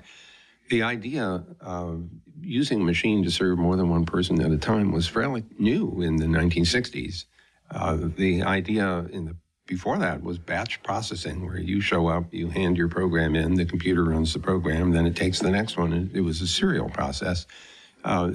The 0.69 0.84
idea 0.84 1.43
of 1.62 2.10
using 2.41 2.81
a 2.81 2.84
machine 2.84 3.24
to 3.24 3.31
serve 3.31 3.57
more 3.57 3.75
than 3.75 3.89
one 3.89 4.05
person 4.05 4.41
at 4.41 4.51
a 4.51 4.57
time 4.57 4.91
was 4.91 5.07
fairly 5.07 5.43
new 5.57 6.01
in 6.01 6.17
the 6.17 6.25
1960s. 6.25 7.25
Uh, 7.72 7.98
the 8.15 8.43
idea 8.43 9.05
in 9.12 9.25
the 9.25 9.36
before 9.67 9.98
that 9.98 10.22
was 10.22 10.38
batch 10.38 10.81
processing, 10.84 11.45
where 11.45 11.57
you 11.57 11.81
show 11.81 12.07
up, 12.07 12.31
you 12.31 12.50
hand 12.50 12.77
your 12.77 12.88
program 12.88 13.36
in, 13.36 13.55
the 13.55 13.65
computer 13.65 14.03
runs 14.03 14.34
the 14.34 14.39
program, 14.39 14.91
then 14.91 15.07
it 15.07 15.15
takes 15.15 15.39
the 15.39 15.50
next 15.50 15.75
one. 15.77 16.12
It 16.13 16.22
was 16.22 16.41
a 16.41 16.48
serial 16.48 16.89
process. 16.89 17.48
Uh, 18.03 18.31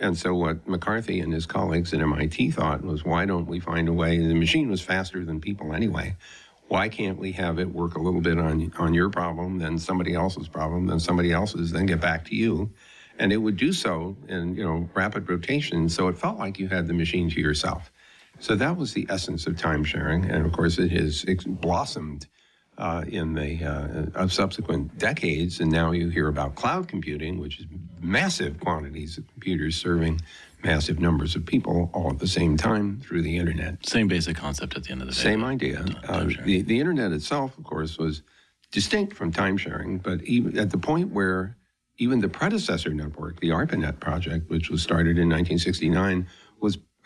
and 0.00 0.16
so 0.16 0.34
what 0.34 0.66
McCarthy 0.66 1.20
and 1.20 1.32
his 1.32 1.44
colleagues 1.44 1.92
at 1.92 2.00
MIT 2.00 2.52
thought 2.52 2.82
was, 2.82 3.04
why 3.04 3.26
don't 3.26 3.46
we 3.46 3.60
find 3.60 3.88
a 3.88 3.92
way? 3.92 4.16
The 4.18 4.34
machine 4.34 4.70
was 4.70 4.80
faster 4.80 5.24
than 5.24 5.40
people 5.40 5.74
anyway. 5.74 6.16
Why 6.72 6.88
can't 6.88 7.18
we 7.18 7.32
have 7.32 7.58
it 7.58 7.70
work 7.70 7.96
a 7.96 8.00
little 8.00 8.22
bit 8.22 8.38
on 8.38 8.72
on 8.78 8.94
your 8.94 9.10
problem, 9.10 9.58
then 9.58 9.76
somebody 9.76 10.14
else's 10.14 10.48
problem, 10.48 10.86
then 10.86 10.98
somebody 10.98 11.30
else's, 11.30 11.70
then 11.70 11.84
get 11.84 12.00
back 12.00 12.24
to 12.28 12.34
you? 12.34 12.72
And 13.18 13.30
it 13.30 13.36
would 13.36 13.58
do 13.58 13.74
so 13.74 14.16
in 14.26 14.54
you 14.54 14.64
know 14.64 14.88
rapid 14.94 15.28
rotation, 15.28 15.90
so 15.90 16.08
it 16.08 16.16
felt 16.16 16.38
like 16.38 16.58
you 16.58 16.68
had 16.68 16.86
the 16.86 16.94
machine 16.94 17.28
to 17.28 17.40
yourself. 17.42 17.92
So 18.38 18.54
that 18.54 18.78
was 18.78 18.94
the 18.94 19.06
essence 19.10 19.46
of 19.46 19.58
time 19.58 19.84
sharing, 19.84 20.24
and 20.24 20.46
of 20.46 20.52
course 20.52 20.78
it 20.78 20.90
has 20.92 21.26
blossomed 21.46 22.26
uh, 22.78 23.04
in 23.06 23.34
the 23.34 23.64
uh, 23.64 24.20
of 24.20 24.32
subsequent 24.32 24.96
decades, 24.98 25.60
and 25.60 25.70
now 25.70 25.92
you 25.92 26.08
hear 26.08 26.28
about 26.28 26.54
cloud 26.54 26.88
computing, 26.88 27.38
which 27.38 27.60
is 27.60 27.66
massive 28.00 28.58
quantities 28.60 29.18
of 29.18 29.26
computers 29.28 29.76
serving 29.76 30.20
massive 30.64 31.00
numbers 31.00 31.34
of 31.34 31.44
people 31.44 31.90
all 31.92 32.10
at 32.10 32.18
the 32.18 32.26
same 32.26 32.56
time 32.56 33.00
through 33.00 33.22
the 33.22 33.36
internet. 33.36 33.84
Same 33.86 34.08
basic 34.08 34.36
concept 34.36 34.76
at 34.76 34.84
the 34.84 34.92
end 34.92 35.02
of 35.02 35.08
the 35.08 35.14
day. 35.14 35.20
Same 35.20 35.44
idea. 35.44 35.84
Uh, 36.08 36.24
the, 36.44 36.62
the 36.62 36.78
internet 36.78 37.12
itself, 37.12 37.56
of 37.58 37.64
course, 37.64 37.98
was 37.98 38.22
distinct 38.70 39.14
from 39.14 39.32
time 39.32 39.56
sharing, 39.56 39.98
but 39.98 40.22
even 40.22 40.58
at 40.58 40.70
the 40.70 40.78
point 40.78 41.10
where 41.12 41.56
even 41.98 42.20
the 42.20 42.28
predecessor 42.28 42.90
network, 42.90 43.38
the 43.40 43.50
ARPANET 43.50 44.00
project, 44.00 44.48
which 44.50 44.70
was 44.70 44.82
started 44.82 45.18
in 45.18 45.28
1969, 45.28 46.18
was 46.20 46.26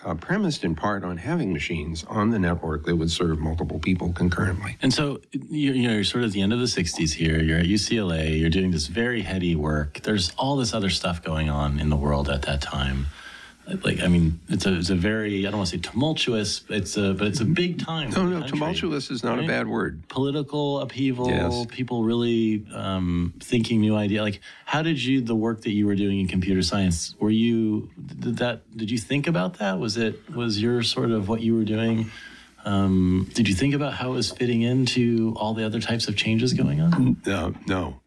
uh, 0.06 0.14
premised 0.14 0.64
in 0.64 0.74
part 0.74 1.02
on 1.02 1.16
having 1.16 1.52
machines 1.52 2.04
on 2.04 2.30
the 2.30 2.38
network 2.38 2.84
that 2.84 2.94
would 2.94 3.10
serve 3.10 3.40
multiple 3.40 3.80
people 3.80 4.12
concurrently. 4.12 4.78
And 4.80 4.94
so, 4.94 5.20
you, 5.32 5.72
you 5.72 5.88
know, 5.88 5.94
you're 5.94 6.04
sort 6.04 6.22
of 6.22 6.30
at 6.30 6.32
the 6.34 6.42
end 6.42 6.52
of 6.52 6.60
the 6.60 6.66
60s 6.66 7.12
here. 7.12 7.42
You're 7.42 7.58
at 7.58 7.66
UCLA. 7.66 8.38
You're 8.38 8.48
doing 8.48 8.70
this 8.70 8.86
very 8.86 9.22
heady 9.22 9.56
work. 9.56 10.00
There's 10.04 10.30
all 10.38 10.56
this 10.56 10.72
other 10.72 10.90
stuff 10.90 11.22
going 11.22 11.50
on 11.50 11.80
in 11.80 11.90
the 11.90 11.96
world 11.96 12.28
at 12.28 12.42
that 12.42 12.62
time. 12.62 13.06
Like, 13.82 14.00
I 14.00 14.06
mean, 14.06 14.38
it's 14.48 14.64
a, 14.64 14.76
it's 14.76 14.90
a 14.90 14.94
very, 14.94 15.46
I 15.46 15.50
don't 15.50 15.58
want 15.58 15.70
to 15.70 15.76
say 15.76 15.82
tumultuous, 15.82 16.62
it's 16.68 16.96
a, 16.96 17.14
but 17.14 17.26
it's 17.26 17.40
a 17.40 17.44
big 17.44 17.84
time. 17.84 18.10
No, 18.10 18.24
no, 18.24 18.46
tumultuous 18.46 19.10
is 19.10 19.24
not 19.24 19.38
right? 19.38 19.44
a 19.44 19.48
bad 19.48 19.66
word. 19.66 20.06
Political 20.08 20.80
upheaval, 20.80 21.28
yes. 21.28 21.66
people 21.68 22.04
really 22.04 22.64
um, 22.72 23.34
thinking 23.40 23.80
new 23.80 23.96
idea. 23.96 24.22
Like, 24.22 24.40
how 24.64 24.82
did 24.82 25.02
you, 25.02 25.20
the 25.20 25.34
work 25.34 25.62
that 25.62 25.72
you 25.72 25.86
were 25.86 25.96
doing 25.96 26.20
in 26.20 26.28
computer 26.28 26.62
science, 26.62 27.16
were 27.18 27.30
you, 27.30 27.90
did 28.20 28.38
that, 28.38 28.76
did 28.76 28.90
you 28.90 28.98
think 28.98 29.26
about 29.26 29.58
that? 29.58 29.80
Was 29.80 29.96
it, 29.96 30.30
was 30.30 30.62
your 30.62 30.82
sort 30.84 31.10
of 31.10 31.28
what 31.28 31.40
you 31.40 31.56
were 31.56 31.64
doing? 31.64 32.10
Um, 32.64 33.28
did 33.32 33.48
you 33.48 33.54
think 33.54 33.74
about 33.74 33.94
how 33.94 34.10
it 34.10 34.14
was 34.14 34.30
fitting 34.30 34.62
into 34.62 35.34
all 35.36 35.54
the 35.54 35.64
other 35.64 35.80
types 35.80 36.08
of 36.08 36.16
changes 36.16 36.52
going 36.52 36.80
on? 36.80 37.16
No, 37.26 37.54
no. 37.66 38.00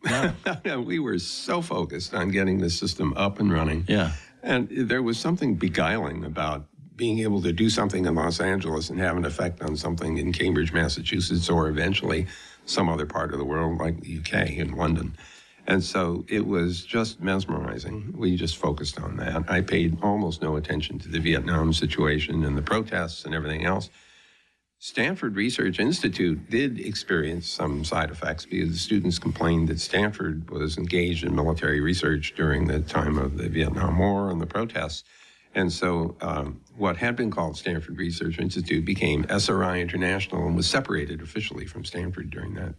no. 0.65 0.81
we 0.85 0.99
were 0.99 1.19
so 1.19 1.61
focused 1.61 2.13
on 2.13 2.29
getting 2.29 2.59
the 2.59 2.69
system 2.69 3.13
up 3.17 3.39
and 3.39 3.51
running. 3.51 3.85
Yeah 3.87 4.11
and 4.43 4.69
there 4.69 5.03
was 5.03 5.17
something 5.19 5.55
beguiling 5.55 6.23
about 6.23 6.65
being 6.95 7.19
able 7.19 7.41
to 7.41 7.53
do 7.53 7.69
something 7.69 8.05
in 8.05 8.15
Los 8.15 8.41
Angeles 8.41 8.89
and 8.89 8.99
have 8.99 9.15
an 9.15 9.25
effect 9.25 9.61
on 9.61 9.77
something 9.77 10.17
in 10.17 10.33
Cambridge, 10.33 10.73
Massachusetts, 10.73 11.49
or 11.49 11.69
eventually 11.69 12.27
some 12.65 12.89
other 12.89 13.05
part 13.05 13.31
of 13.31 13.39
the 13.39 13.45
world 13.45 13.79
like 13.79 13.99
the 14.01 14.19
UK 14.19 14.51
in 14.51 14.73
London. 14.73 15.15
And 15.65 15.83
so 15.83 16.25
it 16.27 16.45
was 16.45 16.83
just 16.83 17.21
mesmerizing. 17.21 18.13
We 18.17 18.35
just 18.35 18.57
focused 18.57 18.99
on 18.99 19.17
that. 19.17 19.49
I 19.49 19.61
paid 19.61 19.97
almost 20.01 20.41
no 20.41 20.55
attention 20.55 20.99
to 20.99 21.09
the 21.09 21.19
Vietnam 21.19 21.73
situation 21.73 22.43
and 22.43 22.57
the 22.57 22.61
protests 22.61 23.23
and 23.23 23.33
everything 23.33 23.65
else. 23.65 23.89
Stanford 24.81 25.35
Research 25.35 25.77
Institute 25.77 26.49
did 26.49 26.79
experience 26.79 27.49
some 27.49 27.83
side 27.83 28.09
effects 28.11 28.45
because 28.45 28.71
the 28.71 28.77
students 28.77 29.19
complained 29.19 29.67
that 29.67 29.77
Stanford 29.77 30.49
was 30.49 30.77
engaged 30.77 31.25
in 31.25 31.35
military 31.35 31.81
research 31.81 32.33
during 32.37 32.65
the 32.65 32.79
time 32.79 33.17
of 33.17 33.37
the 33.37 33.49
Vietnam 33.49 33.99
War 33.99 34.31
and 34.31 34.39
the 34.39 34.45
protests. 34.45 35.03
And 35.53 35.69
so, 35.69 36.15
um, 36.21 36.61
what 36.77 36.95
had 36.95 37.17
been 37.17 37.29
called 37.29 37.57
Stanford 37.57 37.97
Research 37.97 38.39
Institute 38.39 38.85
became 38.85 39.25
SRI 39.29 39.81
International 39.81 40.47
and 40.47 40.55
was 40.55 40.69
separated 40.69 41.21
officially 41.21 41.65
from 41.65 41.83
Stanford 41.83 42.29
during 42.29 42.53
that 42.53 42.75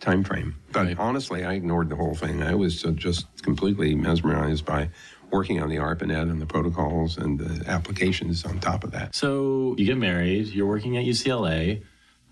time 0.00 0.24
frame. 0.24 0.56
But 0.72 0.86
right. 0.86 0.98
honestly, 0.98 1.44
I 1.44 1.52
ignored 1.52 1.90
the 1.90 1.96
whole 1.96 2.14
thing. 2.14 2.42
I 2.42 2.54
was 2.54 2.80
just 2.94 3.26
completely 3.42 3.94
mesmerized 3.94 4.64
by 4.64 4.88
working 5.32 5.60
on 5.60 5.68
the 5.68 5.78
ARPANET 5.78 6.30
and 6.30 6.40
the 6.40 6.46
protocols 6.46 7.16
and 7.16 7.38
the 7.38 7.68
applications 7.68 8.44
on 8.44 8.60
top 8.60 8.84
of 8.84 8.92
that. 8.92 9.14
So 9.14 9.74
you 9.78 9.86
get 9.86 9.96
married, 9.96 10.48
you're 10.48 10.66
working 10.66 10.96
at 10.96 11.04
UCLA. 11.04 11.82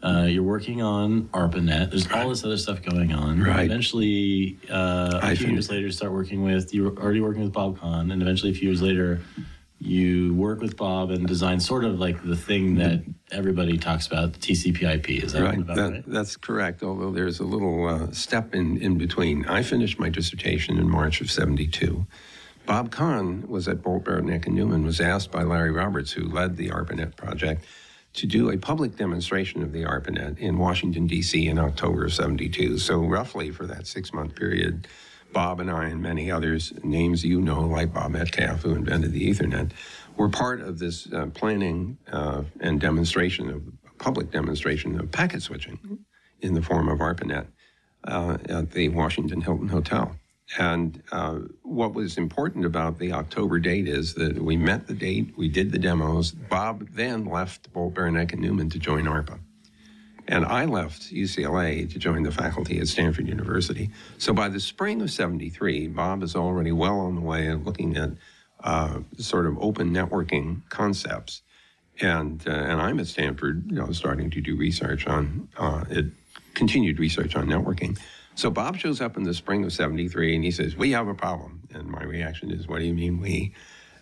Uh, 0.02 0.22
you're 0.22 0.42
working 0.42 0.80
on 0.80 1.28
ARPANET. 1.34 1.90
There's 1.90 2.10
all 2.10 2.30
this 2.30 2.42
other 2.42 2.56
stuff 2.56 2.80
going 2.80 3.12
on. 3.12 3.42
Right. 3.42 3.66
Eventually, 3.66 4.58
uh, 4.70 5.20
a 5.22 5.36
few 5.36 5.48
years 5.48 5.68
later, 5.68 5.86
you 5.86 5.92
start 5.92 6.12
working 6.12 6.42
with, 6.42 6.72
you're 6.72 6.96
already 6.98 7.20
working 7.20 7.42
with 7.42 7.52
Bob 7.52 7.78
Kahn, 7.78 8.10
and 8.10 8.22
eventually, 8.22 8.50
a 8.50 8.54
few 8.54 8.70
years 8.70 8.80
later, 8.80 9.20
you 9.78 10.32
work 10.34 10.62
with 10.62 10.78
Bob 10.78 11.10
and 11.10 11.26
design 11.26 11.60
sort 11.60 11.84
of 11.84 11.98
like 12.00 12.22
the 12.24 12.36
thing 12.36 12.76
that 12.76 13.02
everybody 13.30 13.76
talks 13.76 14.06
about, 14.06 14.32
the 14.32 14.38
TCP/IP. 14.38 15.22
Is 15.22 15.32
that 15.32 15.42
right? 15.42 15.66
That, 15.66 15.76
right? 15.76 16.04
That's 16.06 16.34
correct. 16.34 16.82
Although 16.82 17.10
there's 17.10 17.40
a 17.40 17.44
little 17.44 17.86
uh, 17.86 18.10
step 18.10 18.54
in 18.54 18.78
in 18.78 18.96
between. 18.96 19.44
I 19.46 19.62
finished 19.62 19.98
my 19.98 20.08
dissertation 20.08 20.78
in 20.78 20.88
March 20.88 21.20
of 21.20 21.30
'72. 21.30 22.06
Bob 22.70 22.92
Kahn 22.92 23.48
was 23.48 23.66
at 23.66 23.82
Bolt, 23.82 24.04
Beranek, 24.04 24.46
and 24.46 24.54
Newman, 24.54 24.84
was 24.84 25.00
asked 25.00 25.32
by 25.32 25.42
Larry 25.42 25.72
Roberts, 25.72 26.12
who 26.12 26.28
led 26.28 26.56
the 26.56 26.70
ARPANET 26.70 27.16
project, 27.16 27.64
to 28.12 28.28
do 28.28 28.48
a 28.48 28.56
public 28.56 28.94
demonstration 28.94 29.64
of 29.64 29.72
the 29.72 29.84
ARPANET 29.84 30.38
in 30.38 30.56
Washington, 30.56 31.08
D.C. 31.08 31.48
in 31.48 31.58
October 31.58 32.04
of 32.04 32.14
72. 32.14 32.78
So, 32.78 33.00
roughly 33.00 33.50
for 33.50 33.66
that 33.66 33.88
six 33.88 34.12
month 34.12 34.36
period, 34.36 34.86
Bob 35.32 35.58
and 35.58 35.68
I 35.68 35.88
and 35.88 36.00
many 36.00 36.30
others, 36.30 36.72
names 36.84 37.24
you 37.24 37.40
know, 37.40 37.62
like 37.62 37.92
Bob 37.92 38.12
Metcalfe, 38.12 38.62
who 38.62 38.76
invented 38.76 39.10
the 39.10 39.28
Ethernet, 39.28 39.72
were 40.16 40.28
part 40.28 40.60
of 40.60 40.78
this 40.78 41.12
uh, 41.12 41.26
planning 41.34 41.98
uh, 42.12 42.44
and 42.60 42.80
demonstration 42.80 43.50
of 43.50 43.62
public 43.98 44.30
demonstration 44.30 45.00
of 45.00 45.10
packet 45.10 45.42
switching 45.42 45.98
in 46.40 46.54
the 46.54 46.62
form 46.62 46.88
of 46.88 47.00
ARPANET 47.00 47.48
uh, 48.04 48.38
at 48.48 48.70
the 48.70 48.90
Washington 48.90 49.40
Hilton 49.40 49.66
Hotel. 49.66 50.14
And 50.58 51.02
uh, 51.12 51.40
what 51.62 51.94
was 51.94 52.18
important 52.18 52.64
about 52.64 52.98
the 52.98 53.12
October 53.12 53.60
date 53.60 53.86
is 53.86 54.14
that 54.14 54.42
we 54.42 54.56
met 54.56 54.86
the 54.86 54.94
date, 54.94 55.34
we 55.36 55.48
did 55.48 55.70
the 55.70 55.78
demos. 55.78 56.32
Bob 56.32 56.88
then 56.90 57.24
left 57.24 57.72
Bolt, 57.72 57.94
Beranek, 57.94 58.32
and 58.32 58.42
Newman 58.42 58.68
to 58.70 58.78
join 58.78 59.04
ARPA. 59.04 59.38
And 60.26 60.44
I 60.44 60.64
left 60.64 61.12
UCLA 61.12 61.90
to 61.92 61.98
join 61.98 62.22
the 62.22 62.30
faculty 62.30 62.78
at 62.78 62.88
Stanford 62.88 63.28
University. 63.28 63.90
So 64.18 64.32
by 64.32 64.48
the 64.48 64.60
spring 64.60 65.00
of 65.02 65.10
73, 65.10 65.88
Bob 65.88 66.22
is 66.22 66.36
already 66.36 66.72
well 66.72 67.00
on 67.00 67.14
the 67.14 67.20
way 67.20 67.48
of 67.48 67.66
looking 67.66 67.96
at 67.96 68.10
uh, 68.62 69.00
sort 69.18 69.46
of 69.46 69.58
open 69.58 69.92
networking 69.92 70.68
concepts. 70.68 71.42
And, 72.00 72.46
uh, 72.46 72.50
and 72.50 72.80
I'm 72.80 73.00
at 73.00 73.08
Stanford, 73.08 73.64
you 73.66 73.76
know, 73.76 73.92
starting 73.92 74.30
to 74.30 74.40
do 74.40 74.56
research 74.56 75.06
on 75.06 75.48
uh, 75.56 75.84
it, 75.90 76.06
continued 76.54 76.98
research 76.98 77.36
on 77.36 77.46
networking. 77.46 77.98
So 78.40 78.50
Bob 78.50 78.78
shows 78.78 79.02
up 79.02 79.18
in 79.18 79.24
the 79.24 79.34
spring 79.34 79.64
of 79.64 79.72
73 79.74 80.34
and 80.34 80.42
he 80.42 80.50
says, 80.50 80.74
We 80.74 80.92
have 80.92 81.08
a 81.08 81.14
problem. 81.14 81.60
And 81.74 81.86
my 81.86 82.02
reaction 82.02 82.50
is, 82.50 82.66
What 82.66 82.78
do 82.78 82.86
you 82.86 82.94
mean, 82.94 83.20
we? 83.20 83.52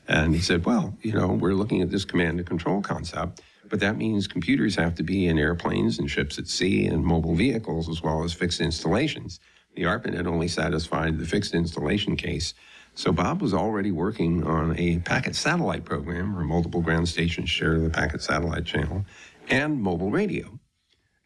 And 0.07 0.33
he 0.33 0.41
said, 0.41 0.65
Well, 0.65 0.97
you 1.03 1.13
know, 1.13 1.27
we're 1.27 1.55
looking 1.55 1.83
at 1.83 1.91
this 1.91 2.05
command 2.05 2.39
and 2.39 2.47
control 2.47 2.81
concept, 2.81 3.41
but 3.69 3.81
that 3.81 3.97
means 3.97 4.29
computers 4.29 4.77
have 4.77 4.95
to 4.95 5.03
be 5.03 5.27
in 5.27 5.41
airplanes 5.41 5.99
and 5.99 6.09
ships 6.09 6.39
at 6.39 6.47
sea 6.47 6.87
and 6.87 7.05
mobile 7.05 7.35
vehicles 7.35 7.89
as 7.89 8.01
well 8.01 8.23
as 8.23 8.33
fixed 8.33 8.61
installations. 8.61 9.41
The 9.75 9.87
ARPANET 9.87 10.29
only 10.29 10.47
satisfied 10.47 11.19
the 11.19 11.27
fixed 11.27 11.53
installation 11.53 12.15
case. 12.15 12.55
So 12.95 13.11
Bob 13.11 13.43
was 13.43 13.53
already 13.53 13.91
working 13.91 14.45
on 14.45 14.79
a 14.79 15.01
packet 15.01 15.35
satellite 15.35 15.85
program 15.85 16.37
where 16.37 16.45
multiple 16.45 16.81
ground 16.81 17.09
stations 17.09 17.51
share 17.51 17.81
the 17.81 17.91
packet 17.91 18.23
satellite 18.23 18.67
channel 18.67 19.05
and 19.49 19.83
mobile 19.83 20.13
radio. 20.13 20.61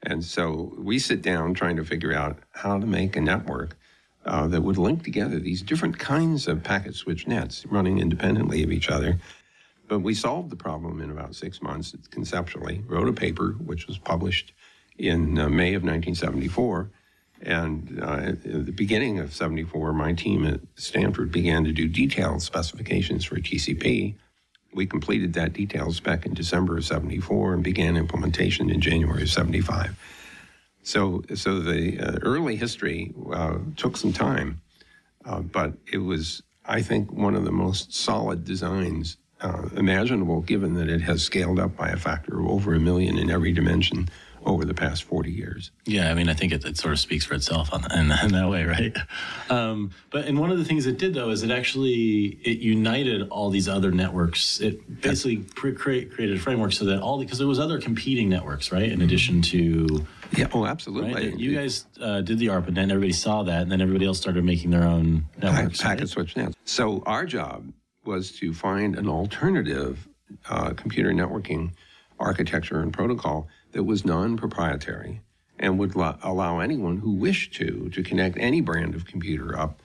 And 0.05 0.25
so 0.25 0.75
we 0.77 0.99
sit 0.99 1.23
down 1.23 1.55
trying 1.55 1.77
to 1.77 1.85
figure 1.85 2.13
out 2.13 2.39
how 2.53 2.79
to 2.79 2.87
make 2.87 3.17
a 3.17 3.21
network 3.21 3.77
uh, 4.25 4.47
that 4.49 4.63
would 4.63 4.79
link 4.79 5.05
together 5.05 5.39
these 5.39 5.63
different 5.63 5.99
kinds 5.99 6.49
of 6.49 6.63
packet 6.63 6.95
switch 6.95 7.27
nets 7.27 7.67
running 7.67 7.99
independently 7.99 8.63
of 8.63 8.73
each 8.73 8.89
other. 8.89 9.19
But 9.89 10.01
we 10.01 10.15
solved 10.15 10.51
the 10.51 10.57
problem 10.57 11.01
in 11.01 11.11
about 11.11 11.35
six 11.35 11.61
months 11.61 11.95
conceptually, 12.11 12.83
wrote 12.87 13.09
a 13.09 13.13
paper 13.13 13.53
which 13.65 13.87
was 13.87 13.99
published 13.99 14.53
in 14.99 15.39
uh, 15.39 15.49
May 15.49 15.75
of 15.75 15.83
1974. 15.83 16.91
And 17.43 18.01
uh, 18.01 18.21
at 18.23 18.43
the 18.43 18.73
beginning 18.73 19.19
of 19.19 19.35
74, 19.35 19.93
my 19.93 20.13
team 20.13 20.47
at 20.47 20.61
Stanford 20.77 21.33
began 21.33 21.65
to 21.65 21.73
do 21.73 21.89
detailed 21.89 22.43
specifications 22.43 23.25
for 23.25 23.37
TCP 23.37 24.15
we 24.75 24.87
completed 24.87 25.35
that 25.35 25.53
details 25.53 26.01
back 26.01 26.27
in 26.27 26.35
December 26.35 26.79
of 26.79 26.85
74 26.85 27.55
and 27.55 27.63
began 27.63 27.97
implementation 27.97 28.71
in 28.71 28.81
January 28.81 29.23
of 29.23 29.31
75. 29.31 29.97
So, 30.83 31.23
so 31.35 31.61
the 31.61 31.99
uh, 31.99 32.19
early 32.23 32.57
history 32.57 33.15
uh, 33.33 33.59
took 33.77 33.97
some 33.97 34.13
time, 34.13 34.61
uh, 35.25 35.41
but 35.41 35.75
it 35.91 35.99
was, 35.99 36.43
I 36.65 36.83
think, 36.83 37.13
one 37.13 37.35
of 37.35 37.45
the 37.45 37.53
most 37.53 37.95
solid 37.95 38.45
designs 38.45 39.17
uh, 39.41 39.69
imaginable, 39.77 40.41
given 40.41 40.75
that 40.75 40.89
it 40.89 41.03
has 41.03 41.23
scaled 41.23 41.59
up 41.59 41.77
by 41.77 41.89
a 41.89 41.97
factor 41.97 42.41
of 42.41 42.47
over 42.47 42.75
a 42.75 42.81
million 42.81 43.19
in 43.19 43.31
every 43.31 43.53
dimension 43.53 44.09
over 44.45 44.65
the 44.65 44.75
past 44.75 45.05
40 45.05 45.31
years. 45.31 45.71
Yeah, 45.85 46.11
I 46.11 46.15
mean, 46.15 46.29
I 46.29 46.35
think 46.35 46.53
it, 46.53 46.65
it 46.65 46.77
sort 46.77 46.93
of 46.93 47.01
speaks 47.01 47.25
for 47.25 47.35
itself 47.35 47.73
on, 47.73 47.85
in, 47.93 48.11
in 48.11 48.33
that 48.33 48.49
way, 48.49 48.65
right? 48.65 48.97
Um, 49.51 49.91
but 50.11 50.27
and 50.27 50.39
one 50.39 50.51
of 50.51 50.59
the 50.59 50.65
things 50.65 50.87
it 50.87 50.99
did 50.99 51.15
though 51.15 51.31
is 51.31 51.43
it 51.43 51.51
actually 51.51 52.39
it 52.43 52.59
united 52.59 53.29
all 53.29 53.51
these 53.51 53.69
other 53.69 53.91
networks. 53.91 54.61
It 54.61 55.01
basically 55.01 55.39
pre- 55.39 55.75
create, 55.75 56.13
created 56.13 56.37
a 56.37 56.41
framework 56.41 56.73
so 56.73 56.85
that 56.87 57.01
all 57.01 57.19
because 57.19 57.39
there 57.39 57.49
was 57.49 57.59
other 57.61 57.81
competing 57.81 58.29
networks, 58.29 58.73
right? 58.73 58.85
In 58.85 58.91
mm-hmm. 58.91 59.03
addition 59.03 59.43
to 59.43 60.07
yeah, 60.37 60.47
oh, 60.53 60.67
absolutely. 60.67 61.13
Right? 61.13 61.39
You 61.39 61.55
guys 61.55 61.87
uh, 62.01 62.23
did 62.23 62.39
the 62.39 62.49
ARPANET, 62.49 62.79
and 62.79 62.93
everybody 62.93 63.13
saw 63.13 63.43
that, 63.43 63.63
and 63.63 63.71
then 63.71 63.81
everybody 63.81 64.07
else 64.07 64.19
started 64.19 64.45
making 64.45 64.71
their 64.71 64.85
own 64.85 65.27
networks. 65.41 65.83
Packet 65.83 66.01
right? 66.01 66.09
switch 66.09 66.37
nets. 66.37 66.57
So 66.65 67.03
our 67.05 67.27
job 67.27 67.71
was 68.05 68.33
to 68.33 68.55
find 68.55 68.97
an 68.97 69.09
alternative 69.09 70.09
uh, 70.49 70.71
computer 70.71 71.11
networking 71.11 71.73
architecture 72.19 72.81
and 72.81 72.93
protocol 72.93 73.49
that 73.73 73.85
was 73.85 74.05
non 74.05 74.37
proprietary 74.37 75.21
and 75.59 75.79
would 75.79 75.95
lo- 75.97 76.17
allow 76.23 76.61
anyone 76.61 76.99
who 76.99 77.13
wished 77.13 77.55
to 77.55 77.89
to 77.91 78.03
connect 78.03 78.37
any 78.39 78.61
brand 78.61 78.95
of 78.95 79.07
computer 79.07 79.59
up 79.59 79.81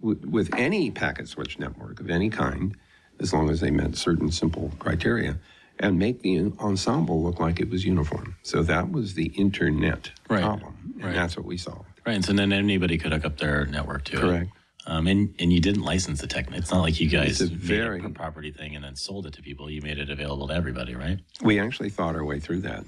with, 0.00 0.24
with 0.24 0.52
any 0.54 0.90
packet 0.90 1.28
switch 1.28 1.58
network 1.58 2.00
of 2.00 2.10
any 2.10 2.30
kind, 2.30 2.76
as 3.20 3.32
long 3.32 3.50
as 3.50 3.60
they 3.60 3.70
met 3.70 3.96
certain 3.96 4.30
simple 4.30 4.70
criteria, 4.78 5.38
and 5.80 5.98
make 5.98 6.22
the 6.22 6.52
ensemble 6.60 7.22
look 7.22 7.40
like 7.40 7.60
it 7.60 7.68
was 7.70 7.84
uniform. 7.84 8.36
So 8.42 8.62
that 8.64 8.90
was 8.92 9.14
the 9.14 9.26
internet 9.26 10.10
Right. 10.28 10.42
problem, 10.42 10.92
and 10.96 11.04
Right. 11.06 11.14
that's 11.14 11.36
what 11.36 11.46
we 11.46 11.56
solved. 11.56 11.88
Right. 12.06 12.14
And 12.14 12.24
so 12.24 12.32
then 12.32 12.52
anybody 12.52 12.96
could 12.98 13.12
hook 13.12 13.24
up 13.24 13.38
their 13.38 13.66
network 13.66 14.04
to 14.04 14.16
it. 14.16 14.20
Correct. 14.20 14.50
Um, 14.86 15.06
and, 15.06 15.34
and 15.38 15.52
you 15.52 15.60
didn't 15.60 15.82
license 15.82 16.20
the 16.22 16.26
tech. 16.26 16.48
It's 16.52 16.70
not 16.70 16.80
like 16.80 16.98
you 16.98 17.08
guys 17.08 17.40
It's 17.42 17.50
a 17.50 17.54
made 17.54 17.60
very- 17.60 18.02
a 18.04 18.08
property 18.08 18.50
thing 18.50 18.74
and 18.74 18.82
then 18.84 18.96
sold 18.96 19.26
it 19.26 19.34
to 19.34 19.42
people. 19.42 19.68
You 19.70 19.82
made 19.82 19.98
it 19.98 20.08
available 20.08 20.48
to 20.48 20.54
everybody, 20.54 20.94
right? 20.94 21.18
We 21.42 21.58
actually 21.58 21.90
thought 21.90 22.14
our 22.14 22.24
way 22.24 22.40
through 22.40 22.60
that. 22.62 22.84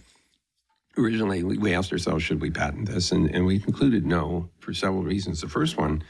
Originally, 0.98 1.42
we 1.42 1.74
asked 1.74 1.92
ourselves, 1.92 2.24
should 2.24 2.40
we 2.40 2.50
patent 2.50 2.88
this? 2.88 3.12
And, 3.12 3.32
and 3.34 3.46
we 3.46 3.58
concluded 3.58 4.04
no 4.04 4.50
for 4.58 4.74
several 4.74 5.02
reasons. 5.02 5.40
The 5.40 5.48
first 5.48 5.76
one 5.76 6.02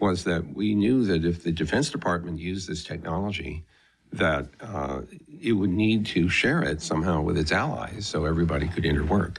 was 0.00 0.24
that 0.24 0.54
we 0.54 0.74
knew 0.74 1.04
that 1.04 1.24
if 1.24 1.42
the 1.42 1.50
Defense 1.50 1.90
Department 1.90 2.38
used 2.38 2.68
this 2.68 2.84
technology, 2.84 3.64
that 4.12 4.46
uh, 4.60 5.00
it 5.40 5.52
would 5.52 5.70
need 5.70 6.06
to 6.06 6.28
share 6.28 6.62
it 6.62 6.80
somehow 6.80 7.20
with 7.20 7.36
its 7.36 7.52
allies 7.52 8.06
so 8.06 8.24
everybody 8.24 8.68
could 8.68 8.84
interwork. 8.84 9.38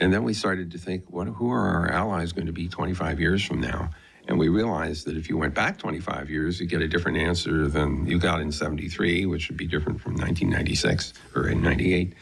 And 0.00 0.12
then 0.12 0.24
we 0.24 0.32
started 0.32 0.70
to 0.72 0.78
think, 0.78 1.04
what, 1.08 1.28
who 1.28 1.50
are 1.50 1.68
our 1.68 1.90
allies 1.90 2.32
going 2.32 2.46
to 2.46 2.52
be 2.52 2.68
25 2.68 3.20
years 3.20 3.44
from 3.44 3.60
now? 3.60 3.90
And 4.28 4.38
we 4.38 4.48
realized 4.48 5.06
that 5.06 5.16
if 5.16 5.28
you 5.28 5.38
went 5.38 5.54
back 5.54 5.78
25 5.78 6.30
years, 6.30 6.60
you'd 6.60 6.68
get 6.68 6.82
a 6.82 6.88
different 6.88 7.18
answer 7.18 7.66
than 7.66 8.06
you 8.06 8.18
got 8.18 8.40
in 8.40 8.52
73, 8.52 9.26
which 9.26 9.48
would 9.48 9.56
be 9.56 9.66
different 9.66 10.00
from 10.00 10.12
1996 10.12 11.14
or 11.34 11.48
in 11.48 11.62
98. 11.62 12.14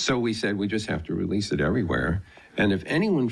So 0.00 0.18
we 0.18 0.32
said 0.32 0.56
we 0.56 0.66
just 0.66 0.86
have 0.86 1.04
to 1.04 1.14
release 1.14 1.52
it 1.52 1.60
everywhere. 1.60 2.22
And 2.56 2.72
if 2.72 2.82
anyone 2.86 3.30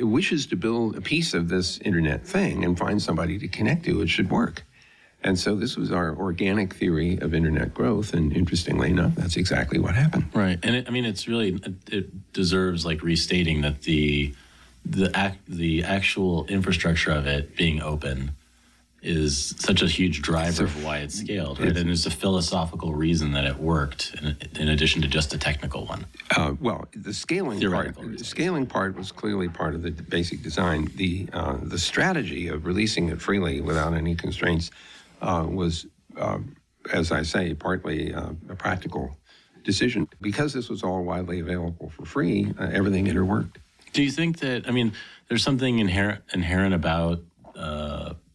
wishes 0.00 0.46
to 0.48 0.56
build 0.56 0.96
a 0.96 1.00
piece 1.00 1.32
of 1.32 1.48
this 1.48 1.78
internet 1.78 2.26
thing 2.26 2.64
and 2.64 2.76
find 2.76 3.00
somebody 3.00 3.38
to 3.38 3.48
connect 3.48 3.84
to, 3.84 4.02
it 4.02 4.08
should 4.08 4.30
work. 4.30 4.64
And 5.22 5.38
so 5.38 5.54
this 5.54 5.76
was 5.76 5.90
our 5.92 6.16
organic 6.16 6.74
theory 6.74 7.18
of 7.18 7.34
internet 7.34 7.72
growth. 7.72 8.14
And 8.14 8.32
interestingly 8.32 8.90
enough, 8.90 9.14
that's 9.14 9.36
exactly 9.36 9.78
what 9.78 9.94
happened. 9.94 10.30
Right. 10.34 10.58
And 10.62 10.76
it, 10.76 10.88
I 10.88 10.90
mean, 10.90 11.04
it's 11.04 11.28
really, 11.28 11.60
it 11.90 12.32
deserves 12.32 12.84
like 12.84 13.02
restating 13.02 13.60
that 13.62 13.82
the, 13.82 14.34
the 14.84 15.16
act, 15.16 15.38
the 15.46 15.84
actual 15.84 16.46
infrastructure 16.46 17.12
of 17.12 17.26
it 17.26 17.56
being 17.56 17.80
open 17.80 18.32
is 19.02 19.54
such 19.58 19.80
a 19.82 19.86
huge 19.86 20.22
driver 20.22 20.64
of 20.64 20.84
why 20.84 20.98
it's 20.98 21.16
scaled, 21.20 21.58
right? 21.60 21.68
it's- 21.68 21.80
And 21.80 21.88
there's 21.88 22.06
a 22.06 22.10
philosophical 22.10 22.94
reason 22.94 23.32
that 23.32 23.44
it 23.44 23.56
worked 23.58 24.14
in, 24.20 24.36
in 24.58 24.68
addition 24.68 25.02
to 25.02 25.08
just 25.08 25.32
a 25.32 25.38
technical 25.38 25.86
one. 25.86 26.04
Uh, 26.36 26.54
well, 26.60 26.88
the 26.94 27.14
scaling 27.14 27.60
part, 27.60 27.94
the 28.18 28.24
scaling 28.24 28.66
part 28.66 28.96
was 28.96 29.12
clearly 29.12 29.48
part 29.48 29.74
of 29.74 29.82
the 29.82 29.90
basic 29.90 30.42
design. 30.42 30.90
The 30.96 31.28
uh, 31.32 31.58
the 31.62 31.78
strategy 31.78 32.48
of 32.48 32.66
releasing 32.66 33.08
it 33.08 33.20
freely 33.22 33.60
without 33.60 33.94
any 33.94 34.14
constraints 34.16 34.70
uh, 35.22 35.46
was, 35.48 35.86
uh, 36.16 36.38
as 36.92 37.12
I 37.12 37.22
say, 37.22 37.54
partly 37.54 38.12
uh, 38.14 38.30
a 38.48 38.54
practical 38.56 39.16
decision 39.64 40.08
because 40.20 40.52
this 40.52 40.68
was 40.68 40.82
all 40.82 41.04
widely 41.04 41.40
available 41.40 41.90
for 41.90 42.04
free. 42.04 42.52
Uh, 42.58 42.68
everything 42.72 43.06
interworked. 43.06 43.56
Do 43.92 44.02
you 44.02 44.10
think 44.10 44.38
that, 44.40 44.68
I 44.68 44.70
mean, 44.70 44.92
there's 45.28 45.42
something 45.42 45.78
inherent, 45.78 46.22
inherent 46.32 46.74
about 46.74 47.20
uh, 47.56 48.14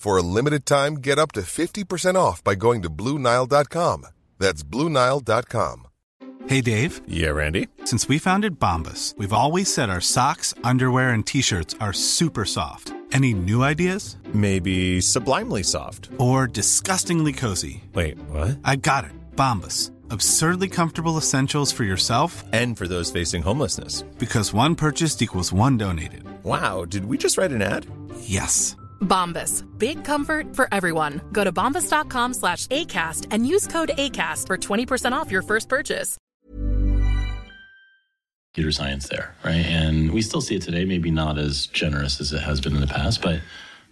For 0.00 0.16
a 0.16 0.22
limited 0.22 0.64
time, 0.64 0.94
get 0.94 1.18
up 1.18 1.32
to 1.32 1.42
50% 1.42 2.14
off 2.14 2.42
by 2.42 2.54
going 2.54 2.80
to 2.80 2.88
BlueNile.com. 2.88 4.06
That's 4.38 4.62
BlueNile.com. 4.62 5.88
Hey 6.46 6.62
Dave, 6.62 7.02
Yeah, 7.06 7.28
Randy. 7.36 7.68
since 7.84 8.08
we 8.08 8.18
founded 8.18 8.58
Bombas, 8.58 9.14
we've 9.18 9.32
always 9.34 9.72
said 9.72 9.90
our 9.90 10.00
socks, 10.00 10.54
underwear, 10.64 11.10
and 11.10 11.26
t 11.26 11.42
shirts 11.42 11.74
are 11.80 11.92
super 11.92 12.46
soft. 12.46 12.94
Any 13.12 13.34
new 13.34 13.62
ideas? 13.62 14.16
Maybe 14.32 15.02
sublimely 15.02 15.62
soft. 15.62 16.08
Or 16.16 16.46
disgustingly 16.46 17.34
cozy? 17.34 17.84
Wait, 17.92 18.16
what? 18.30 18.58
I 18.64 18.76
got 18.76 19.04
it. 19.04 19.10
Bombas. 19.36 19.90
Absurdly 20.08 20.68
comfortable 20.68 21.18
essentials 21.18 21.70
for 21.72 21.84
yourself 21.84 22.42
And 22.54 22.74
for 22.78 22.88
those 22.88 23.10
facing 23.12 23.42
homelessness. 23.42 24.00
because 24.18 24.54
one 24.54 24.74
purchased 24.76 25.20
equals 25.20 25.52
one 25.52 25.76
donated. 25.76 26.24
Wow, 26.42 26.86
did 26.86 27.04
we 27.04 27.18
just 27.18 27.36
write 27.36 27.52
an 27.52 27.60
ad? 27.60 27.84
Yes. 28.22 28.76
Bombas. 29.00 29.64
Big 29.78 30.04
comfort 30.04 30.56
for 30.56 30.68
everyone. 30.72 31.20
Go 31.32 31.44
to 31.44 31.52
bombas.com 31.52 32.34
slash 32.34 32.66
ACAST 32.68 33.26
and 33.30 33.46
use 33.46 33.66
code 33.66 33.90
ACAST 33.96 34.46
for 34.46 34.56
20% 34.56 35.12
off 35.12 35.30
your 35.30 35.42
first 35.42 35.68
purchase. 35.68 36.16
computer 38.52 38.72
science 38.72 39.08
there, 39.08 39.32
right? 39.44 39.64
And 39.64 40.10
we 40.10 40.22
still 40.22 40.40
see 40.40 40.56
it 40.56 40.62
today, 40.62 40.84
maybe 40.84 41.10
not 41.10 41.38
as 41.38 41.68
generous 41.68 42.20
as 42.20 42.32
it 42.32 42.40
has 42.42 42.60
been 42.60 42.74
in 42.74 42.80
the 42.80 42.86
past, 42.88 43.22
but 43.22 43.40